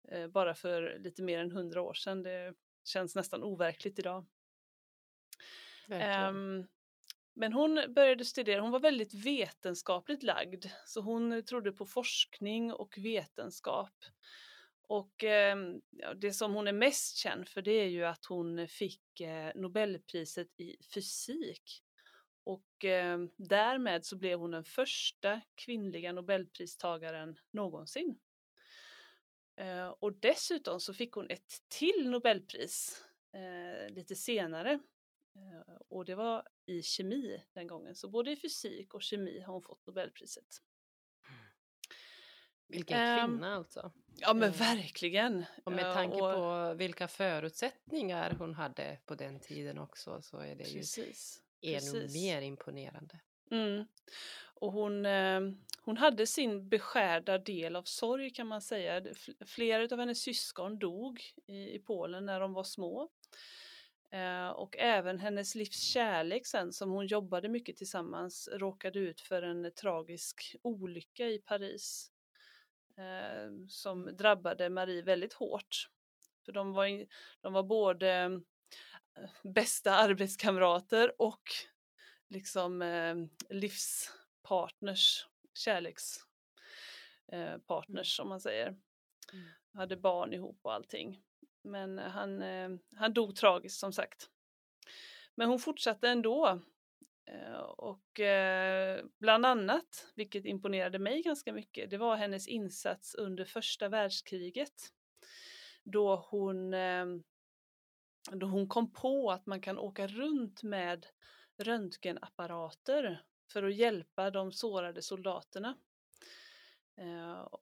Eh, 0.08 0.26
Bara 0.28 0.54
för 0.54 0.98
lite 0.98 1.22
mer 1.22 1.38
än 1.38 1.50
hundra 1.52 1.82
år 1.82 1.94
sedan. 1.94 2.22
Det 2.22 2.54
känns 2.84 3.14
nästan 3.16 3.42
overkligt 3.42 3.98
idag. 3.98 4.26
Ehm, 5.90 6.66
men 7.34 7.52
hon 7.52 7.94
började 7.94 8.24
studera, 8.24 8.60
hon 8.60 8.70
var 8.70 8.80
väldigt 8.80 9.14
vetenskapligt 9.14 10.22
lagd. 10.22 10.64
Så 10.86 11.00
hon 11.00 11.42
trodde 11.44 11.72
på 11.72 11.86
forskning 11.86 12.72
och 12.72 12.98
vetenskap. 12.98 13.94
Och 14.90 15.24
eh, 15.24 15.56
det 16.16 16.32
som 16.32 16.54
hon 16.54 16.68
är 16.68 16.72
mest 16.72 17.16
känd 17.16 17.48
för 17.48 17.62
det 17.62 17.70
är 17.70 17.86
ju 17.86 18.04
att 18.04 18.24
hon 18.24 18.68
fick 18.68 19.20
eh, 19.20 19.52
Nobelpriset 19.54 20.60
i 20.60 20.76
fysik. 20.94 21.82
Och 22.44 22.84
eh, 22.84 23.18
därmed 23.36 24.04
så 24.04 24.16
blev 24.16 24.38
hon 24.38 24.50
den 24.50 24.64
första 24.64 25.40
kvinnliga 25.54 26.12
Nobelpristagaren 26.12 27.38
någonsin. 27.50 28.18
Eh, 29.56 29.88
och 29.88 30.12
dessutom 30.12 30.80
så 30.80 30.94
fick 30.94 31.12
hon 31.12 31.30
ett 31.30 31.52
till 31.68 32.10
Nobelpris 32.10 33.04
eh, 33.32 33.94
lite 33.94 34.14
senare. 34.14 34.72
Eh, 35.34 35.76
och 35.88 36.04
det 36.04 36.14
var 36.14 36.48
i 36.66 36.82
kemi 36.82 37.42
den 37.52 37.66
gången. 37.66 37.94
Så 37.94 38.08
både 38.08 38.30
i 38.30 38.36
fysik 38.36 38.94
och 38.94 39.02
kemi 39.02 39.40
har 39.40 39.52
hon 39.52 39.62
fått 39.62 39.86
Nobelpriset. 39.86 40.62
Vilken 42.70 42.98
Ehm, 42.98 43.28
kvinna 43.30 43.54
alltså. 43.56 43.92
Ja 44.16 44.34
men 44.34 44.42
Mm. 44.48 44.58
verkligen. 44.58 45.44
Och 45.64 45.72
med 45.72 45.86
Eh, 45.86 45.94
tanke 45.94 46.16
och- 46.16 46.34
på 46.34 46.74
vilka 46.74 47.08
förutsättningar 47.08 48.30
hon 48.38 48.54
hade 48.54 48.98
på 49.06 49.14
den 49.14 49.40
tiden 49.40 49.78
också 49.78 50.22
så 50.22 50.38
är 50.38 50.54
det 50.56 50.64
ju 50.64 50.78
Precis. 50.78 51.42
ännu 51.62 51.74
precis. 51.80 52.14
mer 52.14 52.40
imponerande. 52.42 53.20
Mm. 53.50 53.84
Och 54.54 54.72
hon, 54.72 55.06
eh, 55.06 55.40
hon 55.82 55.96
hade 55.96 56.26
sin 56.26 56.68
beskärda 56.68 57.38
del 57.38 57.76
av 57.76 57.82
sorg 57.82 58.30
kan 58.30 58.46
man 58.46 58.62
säga. 58.62 59.02
Flera 59.46 59.82
av 59.94 59.98
hennes 60.00 60.22
syskon 60.22 60.78
dog 60.78 61.20
i, 61.46 61.74
i 61.74 61.78
Polen 61.78 62.26
när 62.26 62.40
de 62.40 62.52
var 62.52 62.64
små. 62.64 63.08
Eh, 64.12 64.48
och 64.48 64.76
även 64.78 65.18
hennes 65.18 65.54
livs 65.54 65.80
kärlek 65.82 66.46
sen 66.46 66.72
som 66.72 66.90
hon 66.90 67.06
jobbade 67.06 67.48
mycket 67.48 67.76
tillsammans 67.76 68.48
råkade 68.52 68.98
ut 68.98 69.20
för 69.20 69.42
en 69.42 69.72
tragisk 69.74 70.56
olycka 70.62 71.26
i 71.26 71.38
Paris. 71.38 72.10
Eh, 73.00 73.66
som 73.68 74.16
drabbade 74.16 74.70
Marie 74.70 75.02
väldigt 75.02 75.32
hårt. 75.32 75.88
För 76.44 76.52
de 76.52 76.72
var, 76.72 77.06
de 77.40 77.52
var 77.52 77.62
både 77.62 78.10
eh, 78.10 79.30
bästa 79.42 79.94
arbetskamrater 79.94 81.22
och 81.22 81.42
liksom 82.28 82.82
eh, 82.82 83.14
livspartners, 83.48 85.26
kärlekspartners 85.54 86.30
eh, 87.32 87.58
partners, 87.58 88.16
som 88.16 88.28
man 88.28 88.40
säger. 88.40 88.66
Mm. 89.32 89.48
Hade 89.74 89.96
barn 89.96 90.32
ihop 90.32 90.58
och 90.62 90.72
allting. 90.72 91.22
Men 91.62 91.98
han, 91.98 92.42
eh, 92.42 92.70
han 92.96 93.12
dog 93.12 93.36
tragiskt 93.36 93.80
som 93.80 93.92
sagt. 93.92 94.30
Men 95.34 95.48
hon 95.48 95.58
fortsatte 95.58 96.08
ändå. 96.08 96.60
Eh, 97.32 97.60
och 97.60 98.20
eh, 98.20 99.04
bland 99.18 99.46
annat, 99.46 100.06
vilket 100.14 100.44
imponerade 100.44 100.98
mig 100.98 101.22
ganska 101.22 101.52
mycket, 101.52 101.90
det 101.90 101.98
var 101.98 102.16
hennes 102.16 102.48
insats 102.48 103.14
under 103.14 103.44
första 103.44 103.88
världskriget. 103.88 104.92
Då 105.84 106.16
hon, 106.16 106.74
eh, 106.74 107.06
då 108.32 108.46
hon 108.46 108.68
kom 108.68 108.92
på 108.92 109.30
att 109.30 109.46
man 109.46 109.60
kan 109.60 109.78
åka 109.78 110.06
runt 110.06 110.62
med 110.62 111.06
röntgenapparater 111.58 113.22
för 113.52 113.62
att 113.62 113.74
hjälpa 113.74 114.30
de 114.30 114.52
sårade 114.52 115.02
soldaterna. 115.02 115.76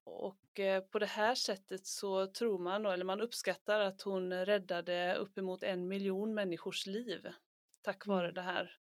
Och 0.04 0.60
på 0.90 0.98
det 0.98 1.06
här 1.06 1.34
sättet 1.34 1.86
så 1.86 2.26
tror 2.26 2.58
man, 2.58 2.86
eller 2.86 3.04
man 3.04 3.20
uppskattar 3.20 3.80
att 3.80 4.02
hon 4.02 4.32
räddade 4.32 5.14
uppemot 5.14 5.62
en 5.62 5.88
miljon 5.88 6.34
människors 6.34 6.86
liv 6.86 7.28
tack 7.82 8.06
vare 8.06 8.26
Mm. 8.26 8.34
det 8.34 8.42
här 8.42 8.78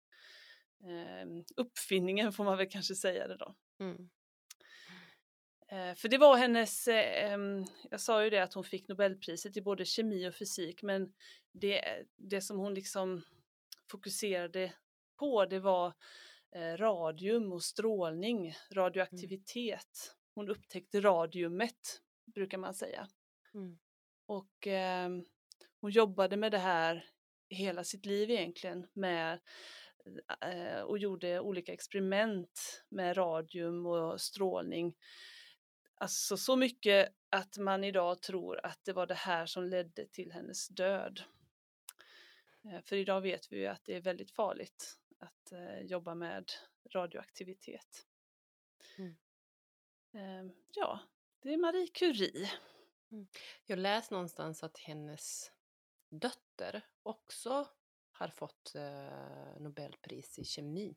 uppfinningen 1.56 2.34
får 2.34 2.44
man 2.44 2.58
väl 2.58 2.70
kanske 2.70 2.96
säga 2.96 3.28
det 3.28 3.38
då. 3.38 3.56
Mm. 3.80 4.10
Eh, 5.68 5.96
För 5.96 6.10
det 6.10 6.18
var 6.18 6.38
hennes, 6.38 6.88
eh, 6.88 7.32
em, 7.32 7.66
jag 7.92 8.02
sa 8.02 8.24
ju 8.24 8.30
det 8.30 8.44
att 8.44 8.54
hon 8.54 8.64
fick 8.64 8.88
Nobelpriset 8.88 9.58
i 9.58 9.62
både 9.62 9.86
kemi 9.86 10.30
och 10.30 10.36
fysik 10.36 10.84
men 10.84 11.14
det, 11.54 12.06
det 12.16 12.42
som 12.42 12.60
hon 12.60 12.74
liksom 12.74 13.22
fokuserade 13.92 14.74
på 15.20 15.46
det 15.46 15.60
var 15.60 15.94
eh, 16.56 16.78
radium 16.78 17.54
och 17.54 17.64
strålning, 17.64 18.56
radioaktivitet. 18.72 20.16
Hon 20.36 20.50
upptäckte 20.50 21.02
radiumet 21.02 22.02
brukar 22.26 22.58
man 22.58 22.74
säga. 22.74 23.08
Mm. 23.54 23.78
Och 24.26 24.68
ehm, 24.68 25.26
hon 25.82 25.92
jobbade 25.92 26.38
med 26.38 26.52
det 26.52 26.58
här 26.58 27.06
hela 27.50 27.84
sitt 27.84 28.06
liv 28.06 28.32
egentligen 28.32 28.88
med 28.94 29.40
och 30.86 30.98
gjorde 30.98 31.40
olika 31.40 31.74
experiment 31.74 32.84
med 32.90 33.18
radium 33.18 33.86
och 33.86 34.22
strålning. 34.22 34.96
Alltså 35.98 36.38
så 36.38 36.56
mycket 36.56 37.14
att 37.30 37.58
man 37.58 37.84
idag 37.84 38.22
tror 38.22 38.66
att 38.66 38.80
det 38.86 38.94
var 38.94 39.08
det 39.08 39.14
här 39.14 39.46
som 39.46 39.64
ledde 39.64 40.08
till 40.08 40.32
hennes 40.32 40.68
död. 40.68 41.24
Eh, 42.64 42.82
För 42.82 42.96
idag 42.96 43.22
vet 43.22 43.52
vi 43.52 43.58
ju 43.58 43.68
att 43.68 43.86
det 43.86 43.96
är 43.96 44.02
väldigt 44.02 44.32
farligt 44.32 44.98
att 45.20 45.52
eh, 45.52 45.80
jobba 45.80 46.16
med 46.16 46.52
radioaktivitet. 46.94 48.06
Mm. 48.98 49.16
Eh, 50.14 50.54
ja, 50.74 51.00
det 51.40 51.54
är 51.54 51.58
Marie 51.58 51.88
Curie. 51.88 52.52
Jag 53.66 53.80
läste 53.80 54.14
någonstans 54.14 54.64
att 54.64 54.78
hennes 54.78 55.52
dotter 56.10 56.82
också 57.04 57.68
har 58.18 58.28
fått 58.28 58.76
eh, 58.76 59.60
Nobelpris 59.60 60.40
i 60.40 60.44
kemi. 60.46 60.96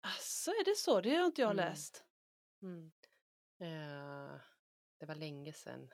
Alltså 0.00 0.50
är 0.50 0.64
det 0.64 0.76
så? 0.76 1.00
Det 1.00 1.14
har 1.14 1.26
inte 1.26 1.40
jag 1.40 1.50
Mm. 1.50 1.64
läst. 1.66 2.04
Mm. 2.62 2.92
Eh, 3.60 4.40
det 4.98 5.06
var 5.06 5.14
länge 5.14 5.52
sedan. 5.52 5.90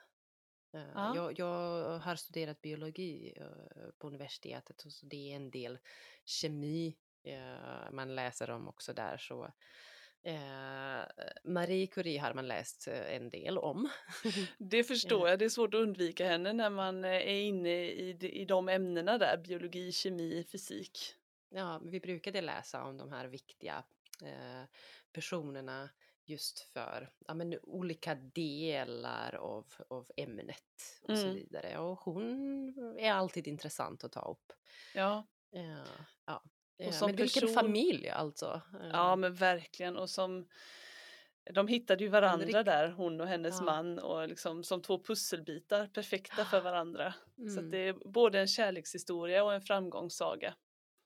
Eh, 0.74 0.90
Ja. 0.94 1.12
jag, 1.16 1.38
jag 1.38 1.98
har 1.98 2.16
studerat 2.16 2.60
biologi 2.60 3.34
eh, 3.36 3.90
på 3.98 4.06
universitetet 4.06 4.84
och 4.84 4.92
så 4.92 5.06
det 5.06 5.32
är 5.32 5.36
en 5.36 5.50
del 5.50 5.78
kemi 6.24 6.96
eh, 7.22 7.90
man 7.92 8.14
läser 8.14 8.50
om 8.50 8.68
också 8.68 8.92
där. 8.92 9.16
Så, 9.18 9.52
eh, 10.22 11.02
Marie 11.44 11.86
Curie 11.86 12.18
har 12.20 12.34
man 12.34 12.48
läst 12.48 12.88
eh, 12.88 13.14
en 13.16 13.30
del 13.30 13.58
om. 13.58 13.88
Det 14.58 14.84
förstår 14.84 15.28
jag. 15.28 15.38
Det 15.38 15.44
är 15.44 15.48
svårt 15.48 15.74
att 15.74 15.80
undvika 15.80 16.28
henne 16.28 16.52
när 16.52 16.70
man 16.70 17.04
eh, 17.04 17.10
är 17.10 17.40
inne 17.40 17.84
i, 17.90 18.12
de- 18.12 18.28
i 18.28 18.44
de 18.44 18.68
ämnena 18.68 19.18
där. 19.18 19.36
Biologi, 19.36 19.92
kemi, 19.92 20.44
fysik. 20.52 20.98
Ja, 21.50 21.80
vi 21.84 22.00
brukade 22.00 22.40
läsa 22.40 22.84
om 22.84 22.96
de 22.98 23.12
här 23.12 23.26
viktiga 23.26 23.84
eh, 24.22 24.62
personerna 25.12 25.88
just 26.24 26.60
för 26.60 27.10
ja, 27.26 27.34
men, 27.34 27.58
olika 27.62 28.14
delar 28.14 29.34
av, 29.34 29.66
av 29.88 30.10
ämnet 30.16 31.00
och 31.02 31.18
så 31.18 31.24
Mm. 31.24 31.34
vidare. 31.34 31.78
Och 31.78 31.98
hon 32.00 32.96
är 32.98 33.12
alltid 33.12 33.46
intressant 33.46 34.04
att 34.04 34.12
ta 34.12 34.20
upp. 34.30 34.52
Ja, 34.94 35.26
Eh, 35.52 35.84
ja. 36.26 36.42
Och 36.80 36.86
Eh, 36.86 36.92
som 36.92 37.06
men 37.06 37.16
vilken 37.16 37.40
person- 37.40 37.54
familj 37.54 38.08
alltså. 38.08 38.62
Eh, 38.80 38.88
ja 38.92 39.16
men 39.16 39.34
verkligen. 39.34 39.96
Och 39.96 40.10
som 40.10 40.48
de 41.54 41.68
hittade 41.68 42.04
ju 42.04 42.10
varandra 42.10 42.62
där, 42.62 42.88
hon 42.88 43.20
och 43.20 43.26
hennes 43.26 43.54
Ja. 43.58 43.64
man. 43.64 43.98
Och 43.98 44.28
liksom 44.28 44.64
som 44.64 44.82
två 44.82 45.02
pusselbitar, 45.02 45.86
perfekta 45.86 46.44
för 46.44 46.60
varandra. 46.60 47.14
Så 47.36 47.42
mm, 47.42 47.64
att 47.64 47.70
det 47.70 47.78
är 47.78 47.92
både 48.12 48.40
en 48.40 48.46
kärlekshistoria 48.48 49.44
och 49.44 49.54
en 49.54 49.62
framgångssaga. 49.62 50.54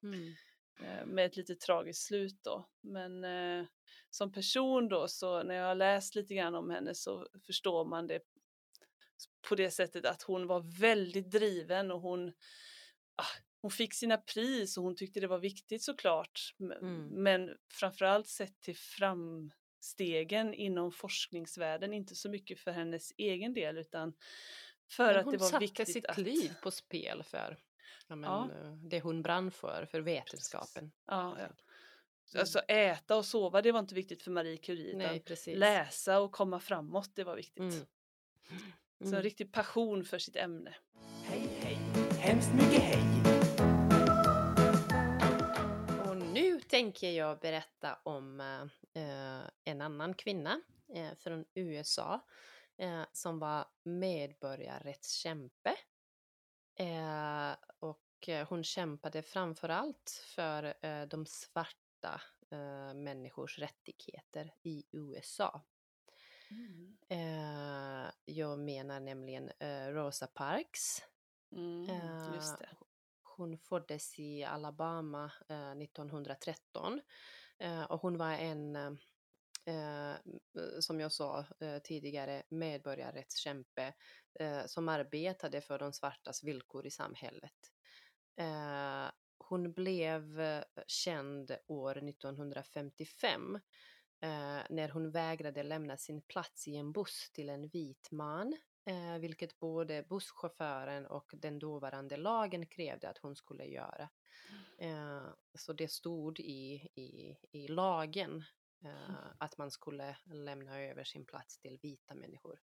mm, 0.02 0.34
eh, 0.80 1.06
med 1.06 1.26
ett 1.26 1.36
lite 1.36 1.54
tragiskt 1.54 2.06
slut 2.06 2.38
då. 2.42 2.68
Men 2.80 3.24
eh, 3.24 3.66
som 4.10 4.32
person 4.32 4.88
då 4.88 5.08
så 5.08 5.42
när 5.42 5.54
jag 5.54 5.66
har 5.66 5.74
läst 5.74 6.14
lite 6.14 6.34
grann 6.34 6.54
om 6.54 6.70
henne 6.70 6.94
så 6.94 7.28
förstår 7.46 7.84
man 7.84 8.06
det 8.06 8.20
på 9.48 9.54
det 9.54 9.70
sättet 9.70 10.04
att 10.06 10.22
hon 10.22 10.46
var 10.46 10.80
väldigt 10.80 11.30
driven 11.30 11.90
och 11.90 12.00
hon, 12.00 12.28
ah, 13.16 13.26
hon 13.64 13.70
fick 13.70 13.94
sina 13.94 14.16
pris 14.16 14.76
och 14.76 14.84
hon 14.84 14.96
tyckte 14.96 15.20
det 15.20 15.26
var 15.26 15.38
viktigt 15.38 15.82
såklart. 15.82 16.54
Mm. 16.60 17.06
Men 17.06 17.56
framförallt 17.72 18.26
sett 18.28 18.60
till 18.60 18.76
framstegen 18.76 20.54
inom 20.54 20.92
forskningsvärlden, 20.92 21.92
inte 21.92 22.14
så 22.14 22.28
mycket 22.30 22.60
för 22.60 22.70
hennes 22.70 23.12
egen 23.16 23.54
del 23.54 23.78
utan 23.78 24.14
för 24.90 25.14
att 25.14 25.24
hon 25.24 25.32
det 25.32 25.38
var 25.38 25.48
satte 25.48 25.64
viktigt 25.64 25.92
sitt 25.92 26.06
att... 26.06 26.18
liv 26.18 26.54
på 26.62 26.70
spel 26.70 27.22
för 27.22 27.58
ja, 28.08 28.16
men, 28.16 28.30
Ja. 28.30 28.50
eh, 28.62 28.72
det 28.72 29.00
hon 29.00 29.22
brann 29.22 29.50
för, 29.50 29.86
för 29.90 30.00
vetenskapen. 30.00 30.92
Ja, 31.06 31.36
ja. 31.38 32.40
Alltså 32.40 32.58
äta 32.58 33.16
och 33.16 33.26
sova, 33.26 33.62
det 33.62 33.72
var 33.72 33.80
inte 33.80 33.94
viktigt 33.94 34.22
för 34.22 34.30
Marie 34.30 34.56
Curie. 34.56 34.86
Utan 34.88 34.98
Nej, 34.98 35.20
precis. 35.20 35.56
läsa 35.58 36.20
och 36.20 36.32
komma 36.32 36.60
framåt, 36.60 37.10
det 37.14 37.24
var 37.24 37.36
viktigt. 37.36 37.58
Mm. 37.58 37.72
Så 37.72 37.86
en 39.00 39.08
Mm. 39.08 39.22
riktig 39.22 39.52
passion 39.52 40.04
för 40.04 40.18
sitt 40.18 40.36
ämne. 40.36 40.74
Hej, 41.24 41.48
hej, 41.60 41.78
hemskt 42.18 42.52
mycket 42.54 42.82
hej. 42.82 43.23
Tänker 46.68 47.10
jag 47.10 47.38
berätta 47.38 47.98
om 48.02 48.40
eh, 48.94 49.42
en 49.64 49.80
annan 49.80 50.14
kvinna 50.14 50.60
eh, 50.94 51.14
från 51.14 51.44
USA 51.54 52.20
eh, 52.76 53.02
som 53.12 53.38
var 53.38 53.66
medborgarrättskämpe. 53.82 55.76
Och 57.78 58.00
hon 58.48 58.64
kämpade 58.64 59.22
framför 59.22 59.68
allt 59.68 60.24
för 60.34 60.74
de 61.06 61.26
svarta 61.26 62.20
människors 62.94 63.58
rättigheter 63.58 64.54
i 64.62 64.84
USA. 64.90 65.62
Mm. 66.50 66.96
Jag 68.24 68.58
menar 68.58 69.00
nämligen 69.00 69.50
Rosa 69.94 70.26
Parks. 70.26 71.02
Mm. 71.52 71.86
Hon 73.36 73.58
föddes 73.58 74.18
i 74.18 74.44
Alabama 74.44 75.32
eh, 75.48 75.70
1913 75.70 77.00
eh, 77.58 77.82
och 77.82 78.00
hon 78.00 78.18
var 78.18 78.32
en, 78.32 78.76
eh, 79.66 80.14
som 80.80 81.00
jag 81.00 81.12
sa 81.12 81.44
eh, 81.60 81.78
tidigare, 81.78 82.42
medborgarrättskämpe 82.48 83.94
eh, 84.40 84.66
som 84.66 84.88
arbetade 84.88 85.60
för 85.60 85.78
de 85.78 85.92
svartas 85.92 86.44
villkor 86.44 86.86
i 86.86 86.90
samhället. 86.90 87.72
Eh, 88.36 89.10
hon 89.38 89.72
blev 89.72 90.40
eh, 90.40 90.64
känd 90.86 91.56
år 91.66 92.08
1955 92.08 93.54
eh, 94.20 94.62
när 94.70 94.88
hon 94.88 95.10
vägrade 95.10 95.62
lämna 95.62 95.96
sin 95.96 96.22
plats 96.22 96.68
i 96.68 96.76
en 96.76 96.92
buss 96.92 97.30
till 97.32 97.48
en 97.48 97.68
vit 97.68 98.10
man, 98.10 98.56
eh, 98.84 99.18
vilket 99.18 99.58
både 99.58 100.02
busschauffören 100.02 101.06
och 101.06 101.30
den 101.36 101.58
dåvarande 101.58 102.16
lagen 102.16 102.66
krävde 102.66 103.08
att 103.08 103.18
hon 103.18 103.36
skulle 103.36 103.64
göra. 103.64 104.08
Eh, 104.78 105.26
så 105.54 105.72
det 105.72 105.88
stod 105.88 106.40
i, 106.40 106.88
i, 106.94 107.36
i 107.50 107.68
lagen 107.68 108.44
eh, 108.84 109.26
att 109.38 109.58
man 109.58 109.70
skulle 109.70 110.16
lämna 110.24 110.80
över 110.80 111.04
sin 111.04 111.24
plats 111.26 111.58
till 111.58 111.78
vita 111.82 112.14
människor. 112.14 112.60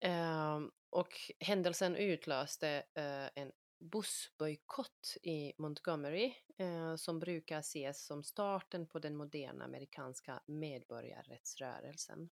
Eh, 0.00 0.60
och 0.90 1.12
händelsen 1.40 1.96
utlöste 1.96 2.68
eh, 2.94 3.42
en 3.42 3.52
bussbojkott 3.78 5.16
i 5.22 5.52
Montgomery 5.58 6.34
eh, 6.58 6.96
som 6.96 7.18
brukar 7.18 7.58
ses 7.58 8.06
som 8.06 8.22
starten 8.24 8.86
på 8.86 8.98
den 8.98 9.16
moderna 9.16 9.64
amerikanska 9.64 10.42
medborgarrättsrörelsen. 10.46 12.30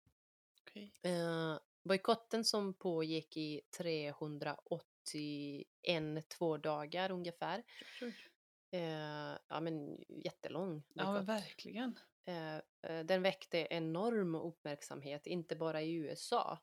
Okej. 0.62 0.94
Eh, 1.02 1.58
bojkotten 1.84 2.46
som 2.46 2.74
pågick 2.74 3.38
i 3.38 3.62
381 3.78 6.30
två 6.30 6.58
dagar 6.58 7.12
ungefär. 7.12 7.64
Eh, 8.72 9.38
ja 9.50 9.60
men 9.62 9.98
jättelång 10.08 10.84
Ja, 10.94 11.04
men 11.14 11.26
bojkott. 11.26 11.30
verkligen. 11.30 12.00
Eh, 12.26 12.56
eh, 12.58 13.06
den 13.06 13.22
väckte 13.22 13.68
enorm 13.70 14.36
uppmärksamhet, 14.36 15.28
inte 15.28 15.56
bara 15.56 15.82
i 15.82 15.94
USA 15.94 16.60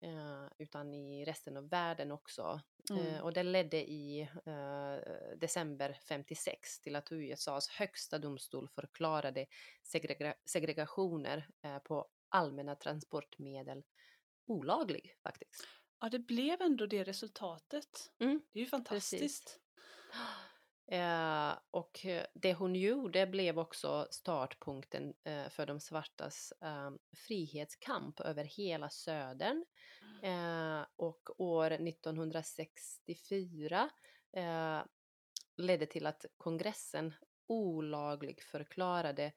eh, 0.00 0.46
utan 0.58 0.94
i 0.94 1.24
resten 1.24 1.56
av 1.56 1.68
världen 1.68 2.12
också. 2.12 2.60
Eh, 2.90 2.96
Mm. 2.96 3.22
och 3.24 3.32
det 3.32 3.42
ledde 3.42 3.76
i 3.90 4.20
eh, 4.46 4.96
december 5.36 5.98
56 6.08 6.80
till 6.80 6.96
att 6.96 7.12
USAs 7.12 7.68
högsta 7.68 8.18
domstol 8.18 8.68
förklarade 8.68 9.46
segrega 9.82 10.34
segregationer 10.44 11.48
på 11.84 12.08
allmänna 12.28 12.74
transportmedel 12.74 13.82
olaglig 14.46 15.16
faktiskt. 15.22 15.66
Ja, 16.00 16.08
det 16.08 16.18
blev 16.18 16.62
ändå 16.62 16.86
det 16.86 17.04
resultatet. 17.04 18.12
Mm, 18.18 18.42
Det 18.52 18.58
är 18.58 18.64
ju 18.64 18.68
fantastiskt. 18.68 19.60
Eh, 20.88 21.54
och 21.70 22.06
eh, 22.06 22.26
det 22.34 22.54
hon 22.54 22.74
gjorde 22.74 23.26
blev 23.26 23.58
också 23.58 24.08
startpunkten 24.10 25.14
eh, 25.24 25.48
för 25.48 25.66
de 25.66 25.80
svartas 25.80 26.52
eh, 26.62 26.90
frihetskamp 27.26 28.20
över 28.20 28.44
hela 28.44 28.90
södern. 28.90 29.64
Eh, 30.22 30.86
och 30.96 31.40
år 31.40 31.70
1964 31.70 33.90
eh, 34.36 34.82
ledde 35.56 35.86
till 35.86 36.06
att 36.06 36.24
kongressen 36.36 37.14
olaglig 37.46 38.42
förklarade 38.42 39.32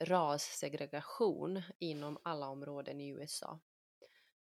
rassegregation 0.00 1.62
inom 1.78 2.18
alla 2.24 2.48
områden 2.48 3.00
i 3.00 3.08
USA. 3.08 3.60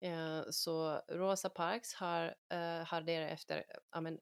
Eh, 0.00 0.42
så 0.50 1.02
Rosa 1.08 1.48
Parks 1.48 1.94
har, 1.94 2.34
eh, 2.48 2.86
har 2.86 3.00
därefter, 3.00 3.64
ja, 3.90 4.00
men, 4.00 4.20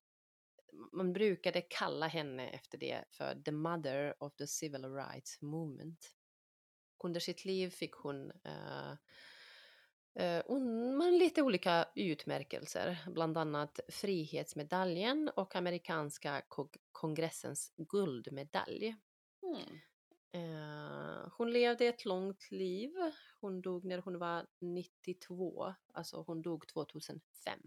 man 0.92 1.12
brukade 1.12 1.60
kalla 1.60 2.06
henne 2.06 2.50
efter 2.50 2.78
det 2.78 3.04
för 3.10 3.42
the 3.44 3.52
mother 3.52 4.14
of 4.22 4.36
the 4.36 4.46
civil 4.46 4.84
rights 4.84 5.42
movement. 5.42 6.14
Under 7.04 7.20
sitt 7.20 7.44
liv 7.44 7.70
fick 7.70 7.94
hon 7.94 8.32
Uh, 10.20 11.10
lite 11.12 11.42
olika 11.42 11.88
utmärkelser, 11.94 12.98
bland 13.06 13.38
annat 13.38 13.80
Frihetsmedaljen 13.88 15.28
och 15.36 15.56
amerikanska 15.56 16.42
kongressens 16.92 17.72
guldmedalj. 17.76 18.96
Mm. 19.42 19.78
Eh, 20.32 21.28
hon 21.36 21.52
levde 21.52 21.86
ett 21.86 22.04
långt 22.04 22.50
liv. 22.50 22.90
Hon 23.40 23.60
dog 23.60 23.84
när 23.84 23.98
hon 23.98 24.18
var 24.18 24.46
92, 24.58 25.74
alltså 25.92 26.22
hon 26.22 26.42
dog 26.42 26.68
2005. 26.68 27.60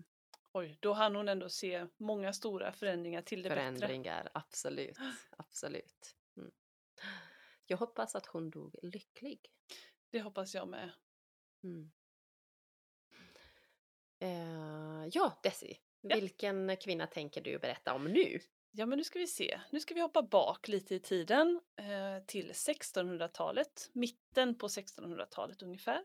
Oj, 0.53 0.77
då 0.81 0.93
hann 0.93 1.15
hon 1.15 1.29
ändå 1.29 1.49
se 1.49 1.87
många 1.97 2.33
stora 2.33 2.71
förändringar 2.71 3.21
till 3.21 3.43
det 3.43 3.49
bättre. 3.49 3.61
Förändringar, 3.61 4.29
absolut, 4.33 4.97
absolut. 5.37 6.15
Mm. 6.37 6.51
Jag 7.65 7.77
hoppas 7.77 8.15
att 8.15 8.25
hon 8.25 8.49
dog 8.49 8.75
lycklig. 8.81 9.51
Det 10.09 10.21
hoppas 10.21 10.55
jag 10.55 10.67
med. 10.67 10.91
Mm. 11.63 11.91
Eh, 14.19 15.07
ja, 15.11 15.39
Desi, 15.43 15.77
Ja. 16.01 16.15
vilken 16.15 16.77
kvinna 16.77 17.07
tänker 17.07 17.41
du 17.41 17.59
berätta 17.59 17.93
om 17.93 18.03
nu? 18.05 18.39
Ja, 18.77 18.85
men 18.85 18.97
nu 18.97 19.03
ska 19.03 19.19
vi 19.19 19.27
se. 19.27 19.59
Nu 19.71 19.79
ska 19.79 19.93
vi 19.93 20.01
hoppa 20.01 20.21
bak 20.21 20.67
lite 20.67 20.95
i 20.95 20.99
tiden 20.99 21.61
eh, 21.75 22.25
till 22.25 22.51
1600-talet, 22.51 23.89
mitten 23.93 24.57
på 24.57 24.67
1600-talet 24.67 25.61
ungefär. 25.61 26.03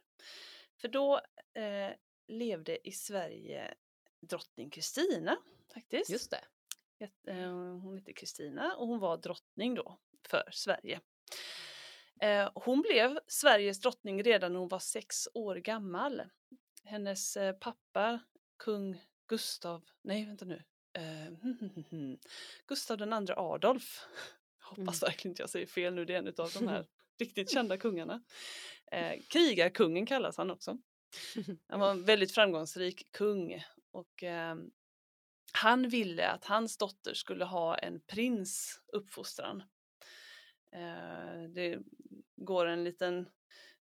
För 0.80 0.88
då 0.88 1.20
eh, 1.54 1.90
levde 2.28 2.88
i 2.88 2.92
Sverige 2.92 3.74
drottning 4.20 4.70
Kristina 4.70 5.36
faktiskt. 5.74 6.10
Just 6.10 6.30
det. 6.30 6.44
Ett- 7.04 7.28
eh, 7.28 7.50
Hon 7.82 7.98
hette 7.98 8.12
Kristina 8.12 8.76
och 8.76 8.86
hon 8.86 8.98
var 8.98 9.16
drottning 9.16 9.74
då 9.74 9.98
för 10.28 10.48
Sverige. 10.52 11.00
Eh, 12.20 12.50
Hon 12.54 12.80
blev 12.82 13.18
Sveriges 13.26 13.80
drottning 13.80 14.22
redan 14.22 14.52
när 14.52 14.60
hon 14.60 14.68
var 14.68 14.78
sex 14.78 15.28
år 15.34 15.56
gammal. 15.56 16.22
Hennes 16.84 17.36
eh, 17.36 17.52
pappa, 17.52 18.20
kung 18.56 19.04
Gustav, 19.26 19.84
nej 20.02 20.26
vänta 20.26 20.44
nu, 20.44 20.62
Eh, 20.92 21.32
Gustav 22.66 22.98
den 22.98 23.12
andra 23.12 23.34
Adolf. 23.36 24.06
Hoppas 24.62 25.02
verkligen 25.02 25.32
inte 25.32 25.42
jag 25.42 25.50
säger 25.50 25.66
fel 25.66 25.94
nu, 25.94 26.04
det 26.04 26.14
är 26.14 26.18
en 26.18 26.28
av 26.28 26.50
de 26.54 26.68
här 26.68 26.86
riktigt 27.18 27.50
kända 27.50 27.78
kungarna. 27.78 28.22
Eh, 28.92 29.20
krigarkungen 29.28 30.06
kallas 30.06 30.36
han 30.36 30.50
också. 30.50 30.78
Han 31.68 31.80
var 31.80 31.90
en 31.90 32.04
väldigt 32.04 32.32
framgångsrik 32.32 33.12
kung 33.12 33.64
och 33.90 34.22
eh, 34.22 34.56
han 35.52 35.88
ville 35.88 36.28
att 36.28 36.44
hans 36.44 36.76
dotter 36.76 37.14
skulle 37.14 37.44
ha 37.44 37.78
en 37.78 38.00
prins 38.00 38.80
uppfostran. 38.92 39.62
Eh, 40.72 41.42
det 41.54 41.78
går 42.36 42.66
en 42.66 42.84
liten, 42.84 43.28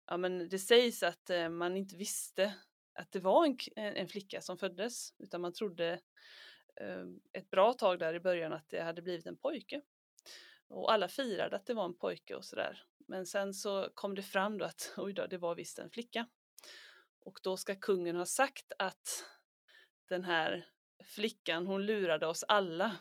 ja 0.07 0.17
men 0.17 0.49
det 0.49 0.59
sägs 0.59 1.03
att 1.03 1.29
eh, 1.29 1.49
man 1.49 1.77
inte 1.77 1.95
visste 1.95 2.53
att 2.93 3.11
det 3.11 3.19
var 3.19 3.45
en, 3.45 3.57
en 3.75 4.07
flicka 4.07 4.41
som 4.41 4.57
föddes 4.57 5.13
utan 5.19 5.41
man 5.41 5.53
trodde 5.53 5.99
Eh, 6.81 7.05
ett 7.33 7.49
bra 7.49 7.73
tag 7.73 7.99
där 7.99 8.13
i 8.13 8.19
början 8.19 8.53
att 8.53 8.69
det 8.69 8.81
hade 8.81 9.01
blivit 9.01 9.25
en 9.25 9.37
pojke. 9.37 9.81
Och 10.67 10.93
alla 10.93 11.07
firade 11.07 11.55
att 11.55 11.65
det 11.65 11.73
var 11.73 11.85
en 11.85 11.97
pojke 11.97 12.35
och 12.35 12.45
sådär. 12.45 12.83
Men 12.97 13.25
sen 13.25 13.53
så 13.53 13.89
kom 13.93 14.15
det 14.15 14.23
fram 14.23 14.57
då 14.57 14.65
att 14.65 14.93
oj 14.97 15.13
då, 15.13 15.27
det 15.27 15.37
var 15.37 15.55
visst 15.55 15.79
en 15.79 15.89
flicka. 15.89 16.27
Och 17.19 17.39
då 17.43 17.57
ska 17.57 17.75
kungen 17.75 18.15
ha 18.15 18.25
sagt 18.25 18.71
att 18.79 19.25
den 20.09 20.23
här 20.23 20.67
flickan, 21.03 21.67
hon 21.67 21.85
lurade 21.85 22.27
oss 22.27 22.43
alla. 22.47 22.97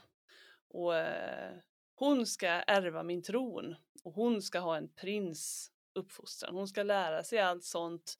Och 0.68 0.96
eh, 0.96 1.56
hon 1.94 2.26
ska 2.26 2.48
ärva 2.48 3.02
min 3.02 3.22
tron. 3.22 3.76
Och 4.04 4.12
hon 4.12 4.42
ska 4.42 4.58
ha 4.58 4.76
en 4.76 4.88
prins 4.88 5.72
uppfostran. 5.94 6.54
Hon 6.54 6.68
ska 6.68 6.82
lära 6.82 7.24
sig 7.24 7.38
allt 7.38 7.64
sånt 7.64 8.18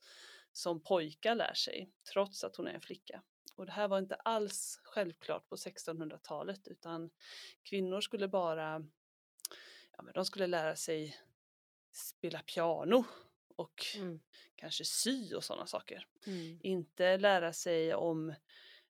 som 0.53 0.83
pojkar 0.83 1.35
lär 1.35 1.55
sig, 1.55 1.91
trots 2.13 2.45
att 2.45 2.57
hon 2.57 2.67
är 2.67 2.75
en 2.75 2.81
flicka. 2.81 3.23
Och 3.63 3.67
det 3.67 3.73
här 3.73 3.89
var 3.89 3.99
inte 3.99 4.15
alls 4.15 4.81
självklart 4.83 5.49
på 5.49 5.57
1600-talet 5.57 6.69
utan 6.69 7.11
kvinnor 7.63 8.01
skulle 8.01 8.29
bara, 8.29 8.87
ja 9.97 10.03
men 10.03 10.15
de 10.15 10.25
skulle 10.25 10.47
lära 10.47 10.77
sig 10.77 11.17
spela 11.93 12.39
piano 12.43 13.05
och 13.57 13.85
Mm. 13.97 14.21
kanske 14.57 14.85
sy 14.85 15.35
och 15.35 15.45
sådana 15.45 15.67
saker. 15.67 16.07
Mm. 16.27 16.59
Inte 16.63 17.17
lära 17.17 17.53
sig 17.53 17.95
om 17.95 18.35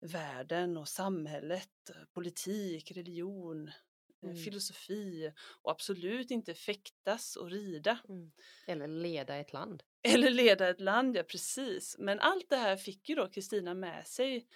världen 0.00 0.76
och 0.76 0.88
samhället, 0.88 1.90
politik, 2.12 2.90
religion, 2.92 3.68
eh, 3.68 3.74
Mm. 4.22 4.36
filosofi 4.36 5.32
och 5.62 5.70
absolut 5.70 6.30
inte 6.30 6.54
fäktas 6.54 7.36
och 7.36 7.50
rida. 7.50 7.98
Mm. 8.08 8.32
Eller 8.66 8.86
leda 8.88 9.36
ett 9.36 9.52
land. 9.52 9.82
Eller 10.06 10.30
leda 10.30 10.68
ett 10.68 10.80
land, 10.80 11.16
ja 11.16 11.22
precis. 11.22 11.96
Men 11.98 12.20
allt 12.20 12.50
det 12.50 12.56
här 12.56 12.76
fick 12.76 13.08
ju 13.08 13.14
då 13.14 13.28
Kristina 13.28 13.74
med 13.74 14.06
sig 14.06 14.46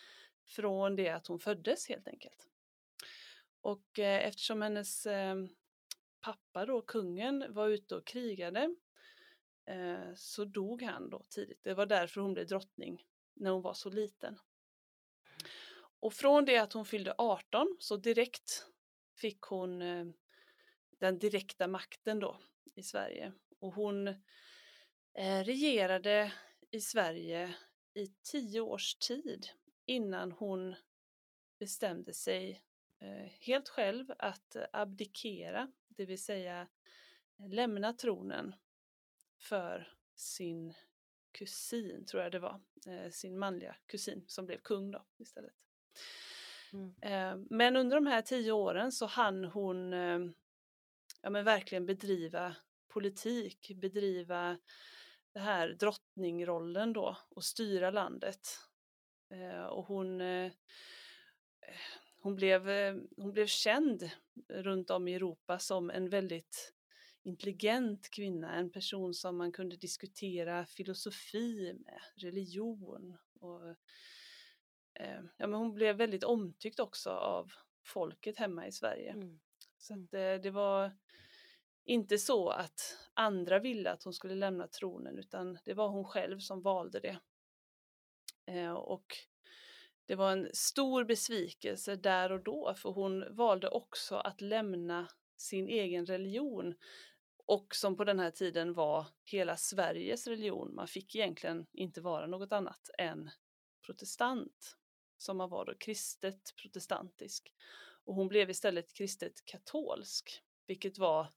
från 0.46 0.96
det 0.96 1.08
att 1.08 1.26
hon 1.26 1.38
föddes 1.38 1.88
helt 1.88 2.08
enkelt. 2.08 2.46
Och 3.60 3.98
eh, 3.98 4.26
eftersom 4.26 4.62
hennes 4.62 5.06
eh, 5.06 5.34
pappa 6.20 6.66
då, 6.66 6.82
kungen, 6.82 7.44
var 7.48 7.68
ute 7.68 7.96
och 7.96 8.06
krigade 8.06 8.74
eh, 9.66 10.14
så 10.16 10.44
dog 10.44 10.82
han 10.82 11.10
då 11.10 11.22
tidigt. 11.28 11.60
Det 11.62 11.74
var 11.74 11.86
därför 11.86 12.20
hon 12.20 12.32
blev 12.32 12.46
drottning 12.46 13.04
när 13.34 13.50
hon 13.50 13.62
var 13.62 13.74
så 13.74 13.90
liten. 13.90 14.38
Och 16.00 16.12
från 16.12 16.44
det 16.44 16.58
att 16.58 16.72
hon 16.72 16.84
fyllde 16.84 17.14
18 17.18 17.76
så 17.80 17.96
direkt 17.96 18.66
fick 19.16 19.40
hon 19.40 19.82
eh, 19.82 20.06
den 20.98 21.18
direkta 21.18 21.68
makten 21.68 22.18
då 22.18 22.40
i 22.74 22.82
Sverige. 22.82 23.32
Och 23.58 23.74
hon 23.74 24.08
eh, 24.08 24.14
regerade 25.20 26.32
i 26.70 26.80
Sverige 26.80 27.54
i 27.94 28.06
tio 28.22 28.60
års 28.60 28.94
tid 28.94 29.48
innan 29.86 30.32
hon 30.32 30.74
bestämde 31.58 32.14
sig 32.14 32.62
eh, 32.98 33.32
helt 33.40 33.68
själv 33.68 34.12
att 34.18 34.56
abdikera, 34.72 35.72
det 35.88 36.04
vill 36.04 36.22
säga 36.22 36.68
lämna 37.48 37.92
tronen 37.92 38.54
för 39.38 39.94
sin 40.14 40.74
kusin, 41.32 42.06
tror 42.06 42.22
jag 42.22 42.32
det 42.32 42.38
var, 42.38 42.60
eh, 42.86 43.10
sin 43.10 43.38
manliga 43.38 43.76
kusin 43.86 44.24
som 44.26 44.46
blev 44.46 44.58
kung 44.58 44.90
då 44.90 45.04
istället. 45.18 45.54
Mm. 46.72 46.94
Eh, 47.02 47.46
Men 47.50 47.76
under 47.76 47.96
de 47.96 48.06
här 48.06 48.22
tio 48.22 48.52
åren 48.52 48.92
så 48.92 49.06
hann 49.06 49.44
hon 49.44 49.92
eh, 49.92 50.20
ja, 51.22 51.30
men 51.30 51.44
verkligen 51.44 51.86
bedriva 51.86 52.56
politik, 52.88 53.70
bedriva 53.76 54.58
det 55.32 55.40
här 55.40 55.68
drottningrollen 55.68 56.92
då 56.92 57.16
och 57.28 57.44
styra 57.44 57.90
landet. 57.90 58.48
Eh, 59.30 59.64
Och 59.64 59.84
hon, 59.84 60.20
eh, 60.20 60.52
hon, 62.20 62.36
blev, 62.36 62.68
eh, 62.68 62.96
hon 63.16 63.32
blev 63.32 63.46
känd 63.46 64.10
runt 64.48 64.90
om 64.90 65.08
i 65.08 65.14
Europa 65.14 65.58
som 65.58 65.90
en 65.90 66.08
väldigt 66.08 66.74
intelligent 67.22 68.10
kvinna, 68.10 68.54
en 68.54 68.70
person 68.70 69.14
som 69.14 69.36
man 69.36 69.52
kunde 69.52 69.76
diskutera 69.76 70.66
filosofi 70.66 71.74
med, 71.84 72.00
religion. 72.16 73.16
Och, 73.40 73.76
ja, 75.36 75.46
men 75.46 75.52
hon 75.52 75.74
blev 75.74 75.96
väldigt 75.96 76.24
omtyckt 76.24 76.80
också 76.80 77.10
av 77.10 77.52
folket 77.86 78.38
hemma 78.38 78.66
i 78.66 78.72
Sverige. 78.72 79.10
Mm. 79.10 79.40
Så 79.78 79.94
att, 79.94 80.14
eh, 80.14 80.34
det 80.42 80.50
var 80.50 80.92
inte 81.90 82.18
så 82.18 82.48
att 82.48 82.98
andra 83.14 83.58
ville 83.58 83.90
att 83.90 84.02
hon 84.02 84.12
skulle 84.12 84.34
lämna 84.34 84.68
tronen 84.68 85.18
utan 85.18 85.58
det 85.64 85.74
var 85.74 85.88
hon 85.88 86.04
själv 86.04 86.38
som 86.38 86.62
valde 86.62 87.00
det. 87.00 87.20
Eh, 88.46 88.72
och 88.72 89.06
det 90.06 90.14
var 90.14 90.32
en 90.32 90.50
stor 90.52 91.04
besvikelse 91.04 91.96
där 91.96 92.32
och 92.32 92.42
då 92.42 92.74
för 92.74 92.90
hon 92.90 93.36
valde 93.36 93.68
också 93.68 94.16
att 94.16 94.40
lämna 94.40 95.08
sin 95.36 95.68
egen 95.68 96.06
religion 96.06 96.74
och 97.46 97.74
som 97.74 97.96
på 97.96 98.04
den 98.04 98.20
här 98.20 98.30
tiden 98.30 98.74
var 98.74 99.06
hela 99.24 99.56
Sveriges 99.56 100.26
religion. 100.26 100.74
Man 100.74 100.88
fick 100.88 101.16
egentligen 101.16 101.66
inte 101.72 102.00
vara 102.00 102.26
något 102.26 102.52
annat 102.52 102.90
än 102.98 103.30
protestant 103.86 104.76
som 105.18 105.36
man 105.36 105.50
var 105.50 105.66
då 105.66 105.74
kristet 105.74 106.54
protestantisk. 106.62 107.54
Och 108.04 108.14
hon 108.14 108.28
blev 108.28 108.50
istället 108.50 108.94
kristet 108.94 109.44
katolsk, 109.44 110.42
vilket 110.66 110.98
var 110.98 111.32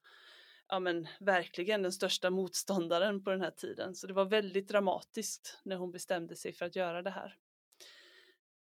ja 0.74 0.80
men 0.80 1.08
verkligen 1.20 1.82
den 1.82 1.92
största 1.92 2.30
motståndaren 2.30 3.24
på 3.24 3.30
den 3.30 3.42
här 3.42 3.52
tiden. 3.52 3.96
Så 3.96 4.08
det 4.08 4.14
var 4.14 4.26
väldigt 4.26 4.68
dramatiskt 4.68 5.60
när 5.64 5.76
hon 5.76 5.92
bestämde 5.92 6.36
sig 6.36 6.54
för 6.54 6.66
att 6.66 6.76
göra 6.76 7.02
det 7.02 7.10
här. 7.10 7.38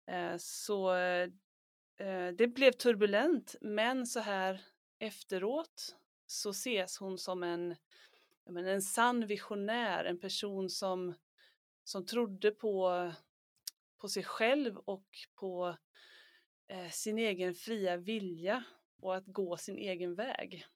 Eh, 0.07 0.37
så 0.39 0.95
eh, 0.95 2.33
det 2.39 2.55
blev 2.55 2.73
turbulent, 2.73 3.57
men 3.61 4.07
så 4.07 4.21
här 4.21 4.61
efteråt 4.99 5.97
så 6.27 6.51
ses 6.51 6.99
hon 6.99 7.19
som 7.19 7.43
en, 7.43 7.77
men 8.51 8.67
en 8.67 8.83
sann 8.83 9.27
visionär, 9.27 10.05
en 10.05 10.21
person 10.21 10.71
som, 10.71 11.15
som 11.85 12.07
trodde 12.07 12.51
på, 12.51 13.13
på 14.01 14.09
sig 14.09 14.25
själv 14.25 14.77
och 14.77 15.07
på 15.35 15.77
eh, 16.69 16.91
sin 16.91 17.19
egen 17.19 17.55
fria 17.55 17.97
vilja 17.97 18.65
och 19.01 19.17
att 19.17 19.27
gå 19.27 19.57
sin 19.57 19.79
egen 19.79 20.15
väg. 20.15 20.67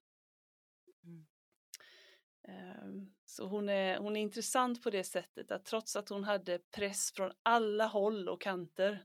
Mm. 2.49 2.61
Ehm, 2.71 3.13
Så 3.25 3.47
hon 3.47 3.69
är, 3.69 3.99
hon 3.99 4.17
är 4.17 4.21
intressant 4.21 4.83
på 4.83 4.91
det 4.91 5.05
sättet 5.05 5.51
att 5.51 5.65
trots 5.65 5.97
att 5.97 6.09
hon 6.09 6.25
hade 6.25 6.59
press 6.59 7.13
från 7.13 7.33
alla 7.43 7.87
håll 7.87 8.29
och 8.29 8.41
kanter 8.41 9.05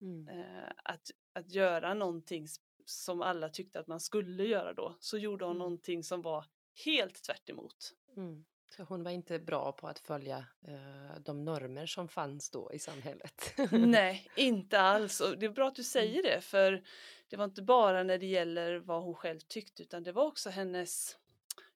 Mm. 0.00 0.28
eh, 0.28 0.68
att, 0.84 1.10
att 1.32 1.50
göra 1.50 1.94
någonting 1.94 2.46
som 2.84 3.22
alla 3.22 3.48
tyckte 3.48 3.80
att 3.80 3.86
man 3.86 4.00
skulle 4.00 4.44
göra 4.44 4.72
då, 4.74 4.96
så 5.00 5.18
gjorde 5.18 5.44
hon 5.44 5.50
Mm. 5.50 5.58
någonting 5.58 6.02
som 6.04 6.22
var 6.22 6.44
helt 6.84 7.22
tvärt 7.22 7.50
emot. 7.50 7.92
Mm. 8.16 8.44
Så 8.76 8.82
hon 8.82 9.02
var 9.02 9.10
inte 9.10 9.38
bra 9.38 9.72
på 9.72 9.88
att 9.88 9.98
följa 9.98 10.36
eh, 10.66 11.20
de 11.20 11.44
normer 11.44 11.86
som 11.86 12.08
fanns 12.08 12.50
då 12.50 12.72
i 12.72 12.78
samhället. 12.78 13.54
Nej, 13.70 14.30
inte 14.36 14.80
alls. 14.80 15.20
Och 15.20 15.38
det 15.38 15.46
är 15.46 15.50
bra 15.50 15.68
att 15.68 15.74
du 15.74 15.84
säger 15.84 16.22
det, 16.22 16.40
för 16.40 16.84
det 17.28 17.36
var 17.36 17.44
inte 17.44 17.62
bara 17.62 18.02
när 18.02 18.18
det 18.18 18.26
gäller 18.26 18.76
vad 18.76 19.02
hon 19.02 19.14
själv 19.14 19.40
tyckte, 19.40 19.82
utan 19.82 20.02
det 20.02 20.12
var 20.12 20.24
också 20.24 20.50
hennes 20.50 21.18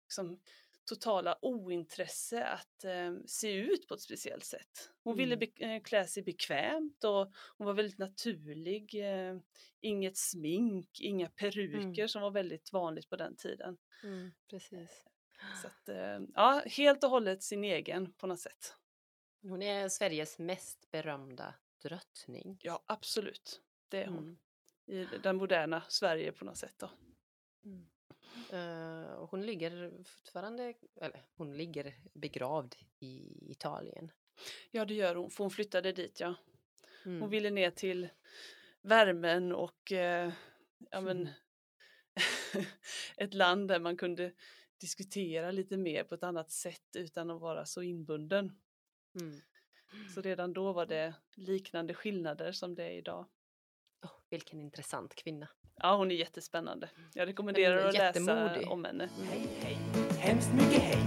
liksom, 0.02 0.40
totala 0.88 1.38
ointresse 1.42 2.44
att 2.44 2.84
eh, 2.84 3.14
se 3.26 3.52
ut 3.52 3.88
på 3.88 3.94
ett 3.94 4.00
speciellt 4.00 4.44
sätt. 4.44 4.90
Hon 5.04 5.16
ville 5.16 5.34
Mm. 5.34 5.38
be- 5.56 5.64
eh, 5.64 5.82
klä 5.82 6.04
sig 6.06 6.22
bekvämt 6.22 7.04
och 7.04 7.32
hon 7.56 7.66
var 7.66 7.74
väldigt 7.74 7.98
naturlig. 7.98 8.94
Eh, 8.94 9.36
inget 9.80 10.16
smink, 10.16 11.00
inga 11.00 11.28
peruker 11.28 12.06
som 12.06 12.22
var 12.22 12.30
väldigt 12.30 12.72
vanligt 12.72 13.08
på 13.08 13.16
den 13.16 13.36
tiden. 13.36 13.78
Mm, 14.02 14.30
precis. 14.50 15.04
Så 15.62 15.66
att, 15.66 15.88
eh, 15.88 16.18
ja, 16.34 16.62
helt 16.66 17.04
och 17.04 17.10
hållet 17.10 17.42
sin 17.42 17.64
egen 17.64 18.12
på 18.12 18.26
något 18.26 18.40
sätt. 18.40 18.74
Hon 19.42 19.62
är 19.62 19.88
Sveriges 19.88 20.38
mest 20.38 20.90
berömda 20.90 21.54
drottning. 21.82 22.58
Ja, 22.62 22.82
absolut. 22.86 23.60
Det 23.88 24.02
är 24.02 24.06
hon. 24.06 24.18
Mm. 24.18 24.38
I 24.86 25.18
den 25.22 25.36
moderna 25.36 25.82
Sverige 25.88 26.32
på 26.32 26.44
något 26.44 26.56
sätt 26.56 26.74
då. 26.78 26.90
Eh, 28.52 29.12
och 29.12 29.30
hon 29.30 29.46
ligger 29.46 30.02
fortfarande, 30.04 30.74
eller 31.00 31.22
hon 31.36 31.56
ligger 31.56 31.94
begravd 32.12 32.74
i 32.98 33.38
Italien. 33.50 34.10
Ja, 34.70 34.84
det 34.84 34.94
gör 34.94 35.14
hon, 35.14 35.30
för 35.30 35.44
hon 35.44 35.50
flyttade 35.50 35.92
dit 35.92 36.20
ja. 36.20 36.34
Mm. 37.04 37.20
Hon 37.20 37.30
ville 37.30 37.50
ner 37.50 37.70
till 37.70 38.08
värmen 38.82 39.52
och 39.52 39.92
eh, 39.92 40.32
ja, 40.90 41.00
men, 41.00 41.28
Mm. 42.54 42.66
ett 43.16 43.34
land 43.34 43.68
där 43.68 43.80
man 43.80 43.96
kunde 43.96 44.32
diskutera 44.80 45.50
lite 45.50 45.76
mer 45.76 46.04
på 46.04 46.14
ett 46.14 46.22
annat 46.22 46.50
sätt 46.50 46.96
utan 46.96 47.30
att 47.30 47.40
vara 47.40 47.66
så 47.66 47.82
inbunden. 47.82 48.58
Mm. 49.20 49.40
Så 50.14 50.20
redan 50.20 50.52
då 50.52 50.72
var 50.72 50.86
det 50.86 51.14
liknande 51.34 51.94
skillnader 51.94 52.52
som 52.52 52.74
det 52.74 52.84
är 52.84 52.90
idag. 52.90 53.26
Åh, 54.04 54.10
vilken 54.30 54.60
intressant 54.60 55.14
kvinna. 55.14 55.48
Ja, 55.78 55.96
hon 55.96 56.10
är 56.10 56.14
jättespännande. 56.14 56.90
Jag 57.14 57.28
rekommenderar 57.28 57.88
att 57.88 57.94
läsa 57.94 58.60
om 58.68 58.84
henne. 58.84 59.08
Hej, 59.30 59.46
hej, 59.60 59.76
hemskt 60.18 60.52
mycket 60.54 60.82
hej. 60.82 60.98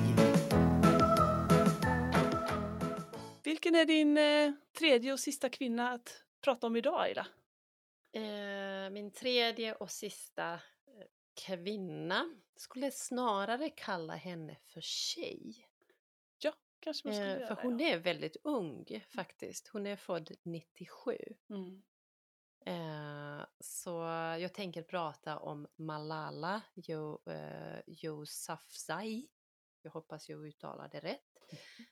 Vilken 3.44 3.76
är 3.76 3.86
din 3.86 4.18
eh, 4.18 4.52
tredje 4.80 5.14
och 5.14 5.20
sista 5.20 5.50
kvinna 5.50 5.92
att 5.92 6.24
prata 6.42 6.68
om 6.68 6.76
idag, 6.76 7.02
Aila? 7.02 7.28
Eh, 8.14 8.90
min 8.90 9.12
tredje 9.12 9.74
och 9.76 9.92
sista 9.92 10.54
eh, 10.54 10.60
kvinna 11.46 12.36
skulle 12.56 12.92
snarare 12.92 13.70
kalla 13.70 14.16
henne 14.16 14.58
för 14.68 14.82
tjej. 14.82 15.68
Ja, 16.40 16.54
kanske 16.80 17.08
man 17.08 17.16
skulle 17.16 17.34
Eh, 17.34 17.40
göra. 17.42 17.56
för 17.56 17.64
hon 17.64 17.80
ja. 17.80 17.88
är 17.90 17.98
väldigt 17.98 18.38
ung 18.44 18.86
faktiskt. 19.08 19.68
Hon 19.68 19.88
är 19.88 19.96
född 19.96 20.32
97. 20.44 21.18
Mm. 21.50 21.82
Eh, 22.66 23.46
så 23.60 23.92
jag 24.40 24.54
tänker 24.54 24.82
prata 24.84 25.40
om 25.40 25.68
Malala 25.76 26.62
Jo- 26.76 27.22
eh, 27.26 27.80
Yousafzai. 28.06 29.28
Jag 29.82 29.92
hoppas 29.92 30.30
jag 30.30 30.46
uttalar 30.48 30.90
det 30.90 31.00
rätt. 31.00 31.38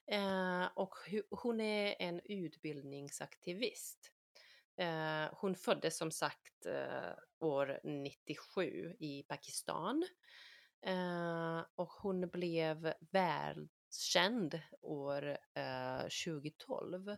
Eh, 0.06 0.66
och 0.76 0.94
hu- 1.08 1.28
hon 1.32 1.62
är 1.62 1.96
en 2.00 2.22
utbildningsaktivist. 2.24 4.12
Eh, 4.78 5.26
hon 5.34 5.56
föddes 5.56 5.98
som 5.98 6.12
sagt 6.12 6.66
eh, 6.66 7.14
år 7.40 7.80
97 7.84 8.96
i 9.00 9.24
Pakistan. 9.24 10.06
Och 11.76 11.90
hon 11.90 12.30
blev 12.30 12.94
världskänd 13.00 14.62
år 14.82 15.38
eh, 15.54 16.02
2012 16.26 17.18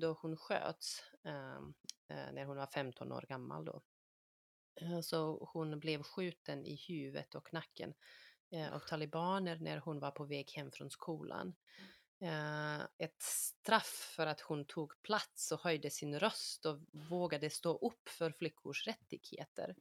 då 0.00 0.12
hon 0.22 0.36
sköts 0.36 1.02
eh, 1.24 1.56
eh, 2.08 2.32
när 2.32 2.44
hon 2.44 2.56
var 2.56 2.66
15 2.66 3.12
år 3.12 3.24
gammal 3.28 3.64
då. 3.64 3.82
Eh, 4.80 5.00
Så 5.00 5.48
hon 5.52 5.80
blev 5.80 6.02
skjuten 6.02 6.66
i 6.66 6.74
huvudet 6.88 7.34
och 7.34 7.52
nacken 7.52 7.94
eh, 8.50 8.74
av 8.74 8.78
talibaner 8.80 9.58
när 9.60 9.78
hon 9.78 10.00
var 10.00 10.10
på 10.10 10.24
väg 10.24 10.50
hem 10.50 10.70
från 10.72 10.90
skolan. 10.90 11.54
Eh, 12.20 12.80
Ett 12.98 13.22
straff 13.22 14.12
för 14.16 14.26
att 14.26 14.40
hon 14.40 14.64
tog 14.64 15.02
plats 15.02 15.52
och 15.52 15.60
höjde 15.60 15.90
sin 15.90 16.18
röst 16.20 16.66
och 16.66 16.80
vågade 16.92 17.50
stå 17.50 17.76
upp 17.76 18.08
för 18.08 18.32
flickors 18.32 18.86
rättigheter. 18.86 19.74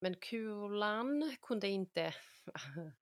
Men 0.00 0.14
kulan 0.20 1.36
kunde 1.42 1.68
inte 1.68 2.14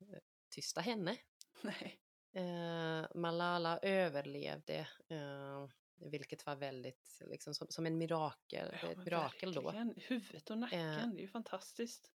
tysta 0.51 0.81
henne. 0.81 1.17
Nej. 1.63 2.01
Eh, 2.33 3.07
Malala 3.15 3.79
överlevde, 3.79 4.89
eh, 5.09 5.67
vilket 5.97 6.47
var 6.47 6.57
väldigt, 6.57 7.23
liksom, 7.27 7.55
som, 7.55 7.67
som 7.71 7.87
en 7.87 7.99
mirakel, 7.99 8.69
Ja, 8.83 8.89
ett 8.91 8.99
mirakel 8.99 9.53
då. 9.55 9.61
verkligen. 9.61 9.95
Huvudet 9.97 10.51
och 10.51 10.59
nacken, 10.59 11.15
det 11.15 11.21
är 11.21 11.23
ju 11.23 11.29
fantastiskt. 11.29 12.11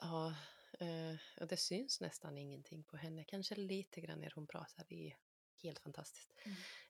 Ja, 0.00 0.34
eh, 0.80 1.16
och 1.40 1.46
det 1.48 1.56
syns 1.56 2.00
nästan 2.00 2.38
ingenting 2.38 2.84
på 2.84 2.96
henne, 2.96 3.24
kanske 3.24 3.54
lite 3.54 4.00
grann 4.00 4.20
när 4.20 4.32
hon 4.34 4.46
pratar, 4.46 4.84
är 4.88 5.16
helt 5.64 5.78
fantastiskt. 5.78 6.32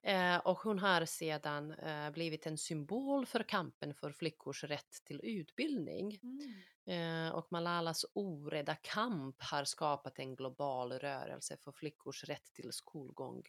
Eh, 0.02 0.36
och 0.36 0.58
hon 0.58 0.78
har 0.78 1.04
sedan 1.04 1.72
eh, 1.72 2.10
blivit 2.10 2.46
en 2.46 2.58
symbol 2.58 3.26
för 3.26 3.42
kampen 3.42 3.94
för 3.94 4.12
flickors 4.12 4.64
rätt 4.64 5.04
till 5.04 5.20
utbildning. 5.22 6.20
Mm. 6.22 7.26
Eh, 7.26 7.34
och 7.34 7.52
Malalas 7.52 8.04
orädda 8.12 8.74
kamp 8.74 9.42
har 9.42 9.64
skapat 9.64 10.18
en 10.18 10.36
global 10.36 10.92
rörelse 10.92 11.56
för 11.56 11.72
flickors 11.72 12.24
rätt 12.24 12.52
till 12.52 12.72
skolgång 12.72 13.42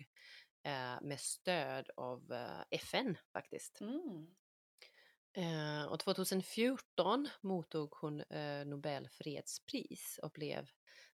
eh, 0.63 1.01
med 1.01 1.19
stöd 1.19 1.89
av 1.97 2.31
eh, 2.31 2.79
FN 2.79 3.17
faktiskt. 3.33 3.81
Mm. 3.81 4.27
Eh, 5.37 5.85
och 5.85 5.99
2014 5.99 7.29
mottog 7.41 7.93
hon 7.93 8.21
eh, 8.21 8.65
Nobel 8.65 9.09
fredspris 9.09 10.19
och 10.23 10.31
blev 10.31 10.69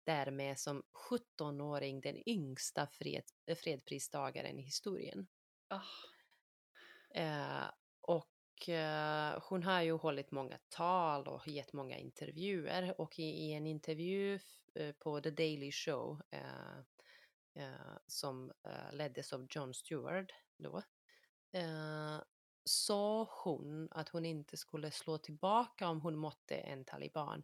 därmed 0.05 0.59
som 0.59 0.83
17-åring 1.09 2.01
den 2.01 2.29
yngsta 2.29 2.87
fred, 2.87 3.23
fredpristagaren 3.63 4.59
i 4.59 4.61
historien. 4.61 5.27
Ah. 5.67 5.81
Eh, 7.15 7.69
och 8.01 8.69
eh, 8.69 9.39
hon 9.43 9.63
har 9.63 9.81
ju 9.81 9.91
hållit 9.91 10.31
många 10.31 10.59
tal 10.69 11.27
och 11.27 11.47
gett 11.47 11.73
många 11.73 11.97
intervjuer 11.97 13.01
och 13.01 13.19
i, 13.19 13.23
i 13.23 13.53
en 13.53 13.67
intervju 13.67 14.39
eh, 14.75 14.91
på 14.91 15.21
The 15.21 15.31
Daily 15.31 15.71
Show 15.71 16.21
eh, 16.31 16.77
eh, 17.55 17.97
som 18.07 18.51
eh, 18.67 18.93
leddes 18.93 19.33
av 19.33 19.47
Jon 19.49 19.73
Stewart 19.73 20.31
då 20.57 20.81
sa 22.65 23.23
hon 23.43 23.87
att 23.91 24.09
hon 24.09 24.25
inte 24.25 24.57
skulle 24.57 24.91
slå 24.91 25.17
tillbaka 25.17 25.87
om 25.87 26.01
hon 26.01 26.15
måtte 26.15 26.55
en 26.55 26.85
taliban 26.85 27.43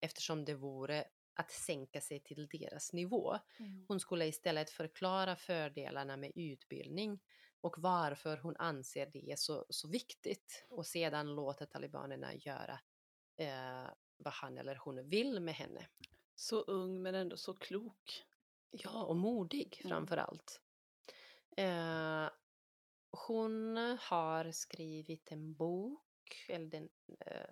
eftersom 0.00 0.44
det 0.44 0.54
vore 0.54 1.04
att 1.36 1.50
sänka 1.50 2.00
sig 2.00 2.20
till 2.20 2.48
deras 2.48 2.92
nivå. 2.92 3.38
Mm. 3.58 3.84
Hon 3.88 4.00
skulle 4.00 4.26
istället 4.26 4.70
förklara 4.70 5.36
fördelarna 5.36 6.16
med 6.16 6.32
utbildning 6.34 7.20
och 7.60 7.74
varför 7.78 8.36
hon 8.36 8.56
anser 8.56 9.06
det 9.12 9.30
är 9.32 9.36
så, 9.36 9.66
så 9.70 9.88
viktigt 9.88 10.66
och 10.68 10.86
sedan 10.86 11.34
låta 11.34 11.66
talibanerna 11.66 12.34
göra 12.34 12.80
eh, 13.36 13.90
vad 14.16 14.32
han 14.34 14.58
eller 14.58 14.76
hon 14.76 15.08
vill 15.08 15.40
med 15.40 15.54
henne. 15.54 15.88
Så 16.34 16.60
ung 16.60 17.02
men 17.02 17.14
ändå 17.14 17.36
så 17.36 17.54
klok. 17.54 18.24
Ja, 18.70 19.04
och 19.04 19.16
modig 19.16 19.80
Mm. 19.84 19.90
framför 19.90 20.16
allt. 20.16 20.60
Eh, 21.56 22.28
hon 23.10 23.76
har 24.00 24.50
skrivit 24.52 25.32
en 25.32 25.54
bok, 25.54 26.44
eller 26.48 26.66
den, 26.66 26.88
eh, 27.20 27.50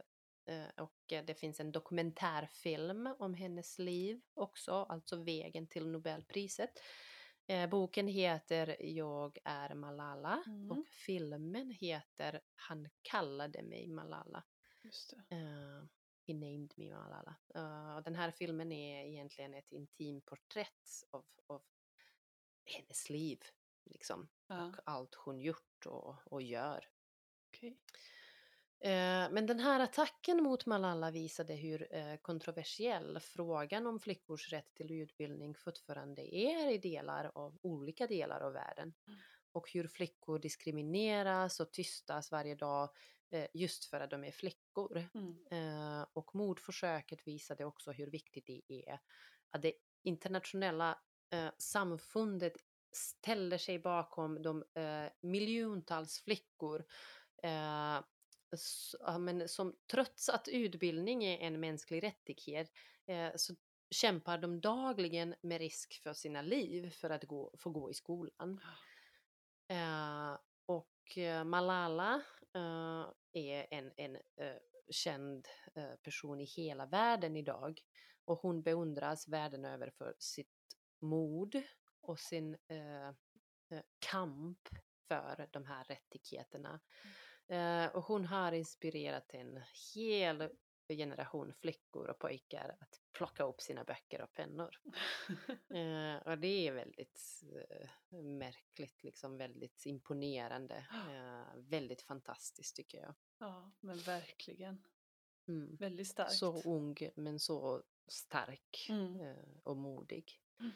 och 0.77 1.13
eh, 1.13 1.25
det 1.25 1.35
finns 1.35 1.61
en 1.61 1.73
dokumentärfilm 1.73 3.15
om 3.19 3.35
hennes 3.35 3.79
liv 3.79 4.21
också, 4.35 4.73
alltså 4.73 5.23
vägen 5.23 5.67
till 5.67 5.89
Nobelpriset. 5.89 6.71
Eh, 7.47 7.69
boken 7.69 8.09
heter 8.09 8.77
Jag 8.81 9.39
är 9.45 9.75
Malala 9.75 10.43
Mm. 10.47 10.71
och 10.71 10.87
filmen 10.89 11.71
heter 11.71 12.41
Han 12.55 12.89
kallade 13.03 13.63
mig 13.63 13.87
Malala. 13.89 14.45
Just 14.83 15.11
det. 15.29 15.37
Uh, 15.37 15.85
he 16.27 16.35
named 16.35 16.73
me 16.77 16.95
Malala. 16.95 17.37
Uh, 17.57 17.97
och 17.97 18.03
den 18.03 18.15
här 18.15 18.31
filmen 18.31 18.73
är 18.73 19.05
egentligen 19.05 19.55
ett 19.55 19.73
intimporträtt 19.73 21.05
av, 21.11 21.25
av 21.47 21.63
hennes 22.65 23.11
liv. 23.11 23.39
Liksom. 23.85 24.29
Ja, 24.47 24.67
Och 24.69 24.77
allt 24.85 25.15
hon 25.15 25.41
gjort 25.41 25.87
och, 25.87 26.33
och 26.33 26.43
gör. 26.43 26.89
okej. 27.49 27.79
Eh, 28.81 29.31
Men 29.31 29.47
den 29.47 29.61
här 29.61 29.81
attacken 29.81 30.43
mot 30.43 30.67
Malala 30.67 31.11
visade 31.11 31.55
hur 31.55 31.95
eh, 31.95 32.17
kontroversiell 32.17 33.21
frågan 33.21 33.87
om 33.87 34.01
flickors 34.01 34.53
rätt 34.53 34.75
till 34.75 34.93
utbildning 34.93 35.55
fortfarande 35.55 36.35
är 36.37 36.73
i 36.73 36.79
delar 36.79 37.33
av 37.35 37.59
olika 37.63 38.07
delar 38.07 38.41
av 38.41 38.53
världen. 38.53 38.95
Mm. 39.07 39.21
Och 39.53 39.71
hur 39.73 39.89
flickor 39.89 40.39
diskrimineras 40.39 41.61
och 41.61 41.73
tystas 41.73 42.31
varje 42.31 42.55
dag 42.55 42.91
eh, 43.31 43.47
just 43.55 43.85
för 43.85 44.01
att 44.01 44.11
de 44.11 44.25
är 44.25 44.33
flickor. 44.33 45.09
Mm. 45.15 46.07
Och 46.13 46.35
mordförsöket 46.35 47.27
visade 47.27 47.65
också 47.65 47.93
hur 47.93 48.11
viktigt 48.11 48.47
det 48.47 48.63
är 48.69 48.99
att 49.51 49.63
det 49.63 49.73
internationella 50.03 50.99
samfundet 51.59 52.53
ställer 52.93 53.59
sig 53.59 53.79
bakom 53.79 54.43
de 54.43 54.65
miljontals 55.21 56.21
flickor 56.21 56.85
eh, 57.43 58.01
men 59.19 59.49
som 59.49 59.77
trots 59.91 60.29
att 60.29 60.49
utbildning 60.49 61.25
är 61.25 61.39
en 61.39 61.61
mänsklig 61.61 62.03
rättighet 62.03 62.73
eh, 63.07 63.31
så 63.37 63.55
kämpar 63.91 64.39
de 64.39 64.61
dagligen 64.61 65.35
med 65.41 65.59
risk 65.59 66.03
för 66.03 66.13
sina 66.13 66.43
liv 66.43 66.91
för 66.91 67.11
att 67.11 67.25
gå, 67.25 67.55
få 67.59 67.71
gå 67.71 67.91
i 67.91 67.95
skolan. 67.95 68.61
Eh, 69.69 70.39
och 70.67 71.19
eh, 71.19 71.45
Malala 71.45 72.23
eh, 72.55 73.07
är 73.33 73.67
en, 73.71 73.93
en 73.97 74.17
eh, 74.17 74.57
känd 74.91 75.49
eh, 75.75 75.95
person 75.95 76.41
i 76.41 76.45
hela 76.45 76.87
världen 76.87 77.37
idag 77.37 77.81
och 78.25 78.39
hon 78.39 78.63
beundras 78.63 79.29
världen 79.29 79.65
över 79.65 79.91
för 79.91 80.15
sitt 80.19 80.77
mod 81.01 81.63
och 82.01 82.19
sin 82.19 82.57
eh, 82.69 83.09
eh 83.09 83.83
kamp 83.99 84.69
för 85.09 85.49
de 85.51 85.65
här 85.65 85.85
rättigheterna. 85.85 86.69
Mm 86.69 87.15
och 87.93 88.05
hon 88.05 88.25
har 88.25 88.53
inspirerat 88.53 89.35
en 89.35 89.61
hel 89.95 90.49
generation 90.89 91.53
flickor 91.55 92.07
och 92.11 92.19
pojkar 92.19 92.77
att 92.81 93.01
plocka 93.13 93.45
upp 93.45 93.61
sina 93.61 93.85
böcker 93.85 94.23
och 94.23 94.33
pennor. 94.33 94.71
Eh, 95.75 96.17
och 96.17 96.39
det 96.39 96.69
är 96.69 96.73
väldigt 96.73 97.43
eh, 97.71 98.19
märkligt, 98.23 99.03
liksom 99.03 99.37
väldigt 99.37 99.87
imponerande, 99.87 100.87
eh, 101.11 101.57
väldigt 101.57 102.03
fantastiskt 102.03 102.77
tycker 102.77 102.99
jag. 102.99 103.15
ja, 103.39 103.73
men 103.81 103.99
verkligen. 103.99 104.85
Mm. 105.49 105.77
Väldigt 105.77 106.09
starkt. 106.09 106.33
Så 106.33 106.63
ung 106.63 106.97
men 107.17 107.41
så 107.41 107.83
stark 108.09 108.87
Mm. 108.91 109.21
eh, 109.21 109.37
och 109.63 109.77
modig. 109.77 110.41
Mm. 110.61 110.73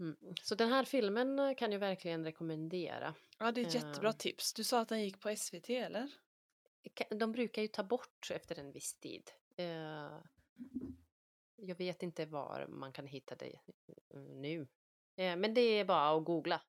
Mm. 0.00 0.16
Så 0.42 0.54
den 0.54 0.68
här 0.68 0.84
filmen 0.84 1.38
eh, 1.38 1.54
kan 1.54 1.72
jag 1.72 1.78
verkligen 1.78 2.24
rekommendera. 2.24 3.14
Ja, 3.38 3.52
det 3.52 3.60
är 3.60 3.66
ett 3.66 3.74
Eh. 3.74 3.80
jättebra 3.84 4.12
tips. 4.12 4.52
Du 4.52 4.64
sa 4.64 4.80
att 4.80 4.88
den 4.88 5.02
gick 5.04 5.20
på 5.20 5.36
SVT, 5.36 5.70
eller? 5.70 6.10
De 7.10 7.32
brukar 7.32 7.62
ju 7.62 7.68
ta 7.68 7.82
bort 7.82 8.30
efter 8.30 8.58
en 8.58 8.72
viss 8.72 8.94
tid. 8.94 9.30
Eh, 9.56 10.18
jag 11.56 11.78
vet 11.78 12.02
inte 12.02 12.26
var 12.26 12.66
man 12.68 12.92
kan 12.92 13.06
hitta 13.06 13.34
det 13.34 13.52
eh, 14.14 14.20
nu. 14.20 14.68
Eh, 15.16 15.36
men 15.36 15.54
det 15.54 15.60
är 15.60 15.84
bara 15.84 16.16
att 16.18 16.24
googla. 16.24 16.62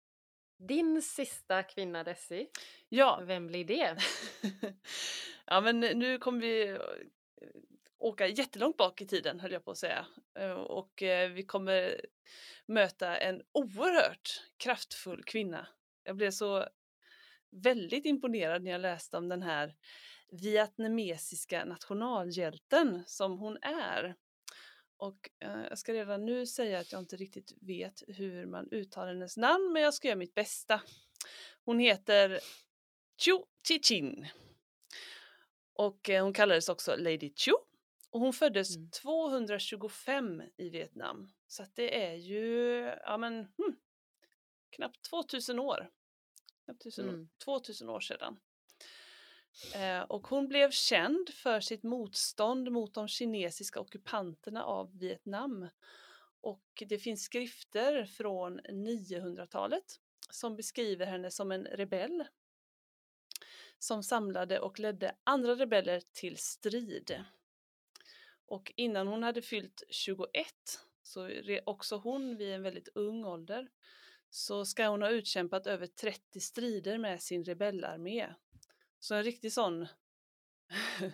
Din 0.58 1.02
sista 1.02 1.64
kvinna 1.64 2.04
Desi, 2.04 2.48
Ja. 2.90 3.20
vem 3.24 3.48
blir 3.48 3.66
det? 3.66 3.98
ja, 5.46 5.62
men 5.62 5.80
nu 5.80 6.18
kommer 6.18 6.40
vi 6.42 6.80
åka 8.02 8.28
jättelångt 8.28 8.78
bak 8.78 9.02
i 9.02 9.08
tiden, 9.08 9.40
höll 9.40 9.52
jag 9.52 9.66
på 9.66 9.72
att 9.72 9.78
säga. 9.78 10.06
Eh, 10.40 10.52
och 10.52 11.04
eh, 11.04 11.30
vi 11.30 11.44
kommer 11.44 12.06
möta 12.66 13.18
en 13.18 13.42
oerhört 13.52 14.42
kraftfull 14.58 15.24
kvinna. 15.24 15.68
Jag 16.04 16.16
blev 16.16 16.32
så 16.32 16.68
väldigt 17.52 18.06
imponerad 18.06 18.64
när 18.64 18.72
jag 18.72 18.82
läste 18.82 19.18
om 19.18 19.30
den 19.30 19.42
här 19.42 19.76
vietnamesiska 20.32 21.66
nationalhjälten 21.66 23.04
som 23.08 23.38
hon 23.38 23.58
är. 23.62 24.16
Och 24.98 25.30
eh, 25.40 25.62
jag 25.70 25.78
ska 25.78 25.94
redan 25.94 26.26
nu 26.26 26.46
säga 26.46 26.80
att 26.80 26.92
jag 26.92 27.02
inte 27.02 27.16
riktigt 27.16 27.54
vet 27.62 28.04
hur 28.08 28.46
man 28.46 28.68
uttalar 28.72 29.08
hennes 29.14 29.38
namn, 29.38 29.74
men 29.74 29.82
jag 29.82 29.94
ska 29.94 30.08
göra 30.08 30.18
mitt 30.18 30.36
bästa. 30.36 30.82
Hon 31.66 31.80
heter 31.80 32.40
Chu 33.18 33.32
Chi-Chin. 33.68 34.28
Och 35.74 36.10
hon 36.10 36.34
kallades 36.34 36.70
också 36.70 36.96
Lady 36.98 37.34
Chu. 37.36 37.52
Och 38.12 38.20
hon 38.20 38.34
föddes 38.34 38.76
Mm. 38.76 38.90
225 38.92 40.44
i 40.58 40.70
Vietnam. 40.70 41.30
Så 41.48 41.64
att 41.64 41.76
det 41.76 42.06
är 42.06 42.16
ju, 42.16 42.76
ja 43.06 43.18
men, 43.18 43.34
hmm, 43.34 43.76
knappt 44.70 45.02
2000 45.10 45.60
år. 45.60 45.90
Knappt 46.66 46.82
1000 46.82 47.06
år, 47.06 47.14
Mm. 47.14 47.30
2000 47.46 47.90
år 47.90 48.00
sedan. 48.00 48.40
Eh, 49.76 50.02
och 50.02 50.28
hon 50.28 50.48
blev 50.48 50.72
känd 50.72 51.30
för 51.30 51.60
sitt 51.60 51.84
motstånd 51.84 52.72
mot 52.72 52.94
de 52.94 53.08
kinesiska 53.08 53.80
ockupanterna 53.80 54.64
av 54.64 54.98
Vietnam. 55.00 55.68
Och 56.42 56.84
det 56.90 56.98
finns 56.98 57.24
skrifter 57.24 58.06
från 58.06 58.60
900-talet 58.60 60.00
som 60.30 60.56
beskriver 60.56 61.06
henne 61.06 61.32
som 61.32 61.52
en 61.52 61.66
rebell 61.66 62.24
som 63.80 64.04
samlade 64.04 64.60
och 64.60 64.80
ledde 64.80 65.16
andra 65.24 65.56
rebeller 65.56 66.02
till 66.14 66.38
strid. 66.38 67.24
Och 68.52 68.74
innan 68.76 69.08
hon 69.08 69.24
hade 69.24 69.42
fyllt 69.42 69.84
21 69.90 70.46
så 71.02 71.30
också 71.66 71.96
hon 71.98 72.38
vid 72.38 72.54
en 72.54 72.64
väldigt 72.64 72.88
ung 72.96 73.26
ålder 73.26 73.70
så 74.30 74.66
ska 74.66 74.88
hon 74.88 75.02
ha 75.02 75.10
utkämpat 75.10 75.68
över 75.68 75.88
30 75.88 76.40
strider 76.40 76.98
med 76.98 77.22
sin 77.22 77.44
rebellarmé. 77.44 78.34
Så 79.00 79.16
en 79.16 79.24
riktig 79.24 79.54
sån 79.54 79.88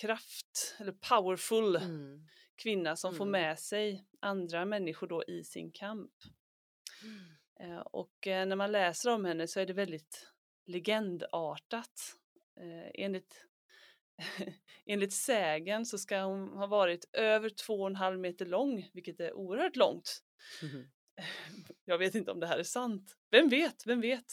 kraft 0.00 0.76
eller 0.78 0.92
powerful 0.92 1.76
Mm. 1.76 2.26
kvinna 2.56 2.96
som 2.96 3.14
får 3.14 3.24
Mm. 3.24 3.32
med 3.32 3.58
sig 3.58 4.06
andra 4.20 4.64
människor 4.64 5.06
då 5.06 5.24
i 5.24 5.44
sin 5.44 5.72
kamp. 5.72 6.12
Eh, 7.60 7.78
Och 7.78 8.26
eh, 8.26 8.46
när 8.46 8.56
man 8.56 8.72
läser 8.72 9.10
om 9.10 9.24
henne 9.24 9.46
så 9.48 9.60
är 9.60 9.66
det 9.66 9.72
väldigt 9.72 10.28
legendartat. 10.66 12.16
Eh, 12.60 12.90
Enligt, 13.04 13.47
enligt 14.86 15.12
sägen 15.12 15.86
så 15.86 15.98
ska 15.98 16.20
hon 16.20 16.48
ha 16.48 16.66
varit 16.66 17.04
över 17.12 17.48
två 17.48 17.80
och 17.80 17.86
en 17.86 17.96
halv 17.96 18.18
meter 18.18 18.46
lång, 18.46 18.90
vilket 18.94 19.20
är 19.20 19.32
oerhört 19.32 19.76
långt. 19.76 20.22
Mhm. 20.62 20.90
Jag 21.84 21.98
vet 21.98 22.14
inte 22.14 22.30
om 22.30 22.40
det 22.40 22.46
här 22.46 22.58
är 22.58 22.62
sant. 22.62 23.16
Vem 23.30 23.48
vet, 23.48 23.86
vem 23.86 24.00
vet? 24.00 24.24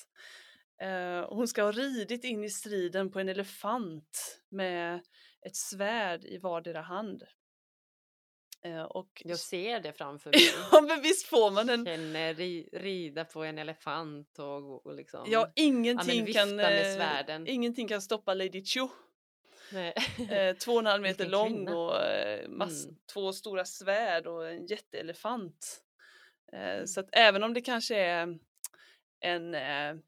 Eh, 0.81 1.29
hon 1.29 1.47
ska 1.47 1.63
ha 1.63 1.71
ridit 1.71 2.23
in 2.23 2.43
i 2.43 2.49
striden 2.49 3.11
på 3.11 3.19
en 3.19 3.29
elefant 3.29 4.41
med 4.49 5.01
ett 5.45 5.55
svärd 5.55 6.25
i 6.25 6.37
vardera 6.37 6.81
hand. 6.81 7.23
Eh, 8.63 8.83
och 8.83 9.21
Jag 9.25 9.39
ser 9.39 9.79
det 9.79 9.93
framför 9.93 10.29
mig. 10.31 10.39
ja, 10.71 10.81
men 10.81 11.01
visst 11.01 11.25
får 11.25 11.51
man 11.51 11.69
en... 11.69 11.85
Henne 11.85 12.33
ri, 12.33 12.69
rida 12.73 13.25
på 13.25 13.43
en 13.43 13.57
elefant 13.57 14.39
och, 14.39 14.85
och 14.85 14.95
liksom... 14.95 15.25
Ja, 15.27 15.51
ingenting 15.55 16.25
vifta 16.25 16.39
kan, 16.39 16.55
med 16.55 16.91
eh, 16.91 16.95
svärden. 16.95 17.47
ingenting 17.47 17.87
kan 17.87 18.01
stoppa 18.01 18.33
Lady 18.33 18.63
Chu. 18.65 18.87
Eh, 20.29 20.55
två 20.57 20.71
och 20.71 20.79
en 20.79 20.85
halv 20.85 21.01
meter 21.01 21.29
lång 21.29 21.67
och 21.67 22.01
eh, 22.01 22.49
mass, 22.49 22.85
Mm. 22.85 22.95
två 23.13 23.33
stora 23.33 23.65
svärd 23.65 24.27
och 24.27 24.49
en 24.49 24.65
jätteelefant. 24.65 25.81
Eh, 26.53 26.59
Mm. 26.73 26.87
Så 26.87 26.99
att 26.99 27.09
även 27.11 27.43
om 27.43 27.53
det 27.53 27.61
kanske 27.61 27.95
är 27.95 28.39
en, 29.19 29.53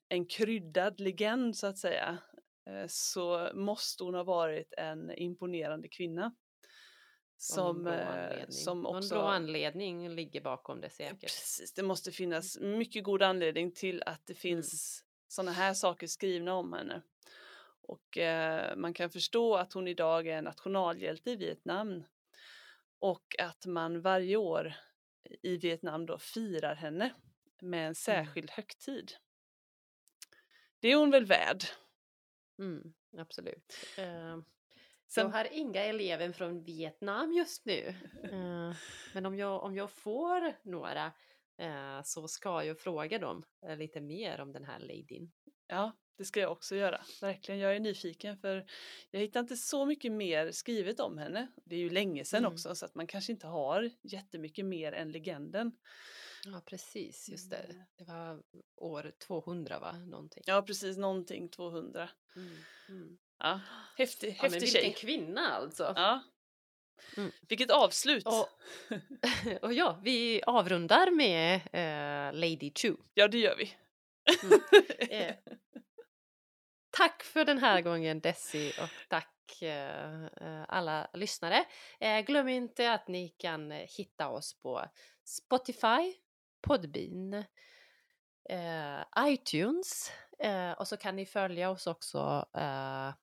en 0.09 0.25
kryddad 0.29 0.99
legend 0.99 1.57
så 1.57 1.67
att 1.67 1.77
säga 1.77 2.17
så 2.87 3.49
måste 3.53 4.03
hon 4.03 4.13
ha 4.13 4.23
varit 4.23 4.73
en 4.77 5.11
imponerande 5.11 5.87
kvinna. 5.87 6.21
Någon 6.23 6.35
Som, 7.37 7.93
som 8.49 8.81
Någon 8.81 8.95
också... 8.97 9.15
bra 9.15 9.29
anledning 9.31 10.09
ligger 10.09 10.41
bakom 10.41 10.81
det 10.81 10.89
säkert. 10.89 11.21
Precis, 11.21 11.73
det 11.73 11.83
måste 11.83 12.11
finnas 12.11 12.59
mycket 12.59 13.03
god 13.03 13.21
anledning 13.21 13.71
till 13.71 14.03
att 14.05 14.21
det 14.25 14.33
finns 14.33 15.03
sådana 15.27 15.51
här 15.51 15.73
saker 15.73 16.07
skrivna 16.07 16.53
om 16.53 16.73
henne. 16.73 17.01
Och 17.87 18.17
eh, 18.17 18.75
man 18.75 18.93
kan 18.93 19.09
förstå 19.09 19.55
att 19.55 19.73
hon 19.73 19.87
idag 19.87 20.27
är 20.27 20.41
nationalhjälte 20.41 21.31
i 21.31 21.35
Vietnam. 21.35 22.03
Och 22.99 23.35
att 23.39 23.65
man 23.65 24.01
varje 24.01 24.37
år 24.37 24.73
i 25.41 25.57
Vietnam 25.57 26.05
då 26.05 26.17
firar 26.17 26.75
henne 26.75 27.13
med 27.61 27.87
en 27.87 27.95
särskild 27.95 28.51
högtid. 28.51 29.11
Det 30.79 30.87
är 30.87 30.95
hon 30.95 31.11
väl 31.11 31.25
värd. 31.25 31.63
Mm, 32.59 32.93
absolut. 33.17 33.73
Eh, 33.97 34.37
Sen, 35.07 35.25
Jag 35.25 35.29
har 35.29 35.47
inga 35.51 35.81
elever 35.81 36.31
från 36.31 36.63
Vietnam 36.63 37.33
just 37.33 37.65
nu. 37.65 37.95
Eh, 38.23 38.75
men 39.13 39.25
om 39.25 39.35
jag, 39.35 39.63
om 39.63 39.75
jag 39.75 39.91
får 39.91 40.53
några 40.63 41.11
eh, 41.57 42.01
så 42.03 42.27
ska 42.27 42.63
jag 42.63 42.79
fråga 42.79 43.19
dem 43.19 43.43
lite 43.77 44.01
mer 44.01 44.41
om 44.41 44.51
den 44.53 44.65
här 44.65 44.79
ladyn. 44.79 45.31
Ja, 45.67 45.91
det 46.17 46.25
ska 46.25 46.39
jag 46.39 46.51
också 46.51 46.75
göra. 46.75 47.01
Verkligen, 47.21 47.59
jag 47.61 47.75
är 47.75 47.79
nyfiken 47.79 48.37
för 48.37 48.65
jag 49.11 49.19
hittar 49.19 49.39
inte 49.39 49.55
så 49.57 49.85
mycket 49.85 50.11
mer 50.11 50.51
skrivet 50.51 50.99
om 50.99 51.17
henne. 51.17 51.47
Det 51.65 51.75
är 51.75 51.79
ju 51.79 51.89
länge 51.89 52.25
sedan 52.25 52.37
Mm. 52.39 52.53
också 52.53 52.75
så 52.75 52.85
att 52.85 52.95
man 52.95 53.07
kanske 53.07 53.31
inte 53.31 53.47
har 53.47 53.89
jättemycket 54.03 54.65
mer 54.65 54.91
än 54.91 55.11
legenden. 55.11 55.71
Ja, 56.45 56.61
precis. 56.65 57.29
Just 57.29 57.49
det. 57.49 57.57
Mm. 57.57 57.83
Det 57.97 58.03
var 58.03 58.41
år 58.75 59.11
200 59.27 59.79
va? 59.79 59.91
Någonting. 59.97 60.43
Ja, 60.45 60.61
precis 60.61 60.97
någonting 60.97 61.49
200. 61.49 62.09
Mm, 62.35 62.57
mm. 62.89 63.17
Ja, 63.39 63.59
häftig, 63.97 64.27
Ja, 64.29 64.33
men 64.41 64.51
häftig 64.53 64.61
vilken 64.61 64.81
tjej. 64.81 64.93
kvinna 64.93 65.41
alltså. 65.51 65.93
Ja. 65.95 66.23
Mm. 67.17 67.31
Vilket 67.49 67.71
avslut! 67.71 68.25
Och, 68.27 68.49
och 69.61 69.73
ja, 69.73 69.99
vi 70.03 70.41
avrundar 70.47 71.11
med 71.11 71.55
eh, 71.55 72.33
Lady 72.39 72.71
Chu. 72.75 72.95
Ja, 73.13 73.27
det 73.27 73.37
gör 73.39 73.55
vi. 73.57 73.73
Eh, 75.09 75.35
Tack 76.97 77.23
för 77.23 77.45
den 77.45 77.57
här 77.57 77.81
gången 77.81 78.19
Desi 78.19 78.71
och 78.81 78.89
tack 79.09 79.61
eh, 79.61 80.25
eh, 80.25 80.65
alla 80.67 81.09
lyssnare. 81.13 81.65
Eh, 81.99 82.21
glöm 82.21 82.47
inte 82.47 82.91
att 82.91 83.07
ni 83.07 83.29
kan 83.29 83.71
hitta 83.71 84.29
oss 84.29 84.59
på 84.59 84.85
Spotify, 85.23 86.13
Podbean, 86.61 87.43
iTunes 89.27 90.11
och 90.77 90.87
så 90.87 90.97
kan 90.97 91.15
ni 91.15 91.25
följa 91.25 91.69
oss 91.69 91.87
också 91.87 92.45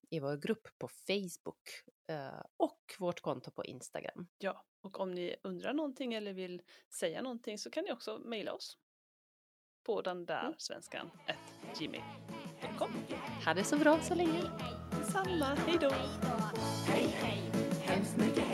i 0.09 0.19
vår 0.19 0.37
grupp 0.37 0.67
på 0.77 0.87
Facebook 0.87 1.69
och 2.57 2.95
vårt 2.99 3.21
konto 3.21 3.51
på 3.51 3.65
Instagram. 3.65 4.27
Ja, 4.37 4.65
och 4.81 4.99
om 4.99 5.11
ni 5.11 5.35
undrar 5.43 5.73
någonting 5.73 6.13
eller 6.13 6.33
vill 6.33 6.61
säga 6.99 7.21
någonting 7.21 7.57
så 7.57 7.69
kan 7.69 7.83
ni 7.83 7.91
också 7.91 8.17
mejla 8.17 8.53
oss 8.53 8.77
på 9.83 10.01
den 10.01 10.25
där 10.25 10.41
Mm. 10.45 10.53
svenskan 10.57 11.11
återkommer. 12.63 13.01
Ha 13.45 13.53
det 13.53 13.63
så 13.63 13.77
bra 13.77 13.99
så 14.01 14.15
länge. 14.15 14.41
Detsamma, 14.99 15.57
hej 15.67 15.77
då. 15.81 15.91
Hej, 16.87 17.07
hej. 17.21 17.41
Hemskt 17.81 18.17
mycket. 18.17 18.44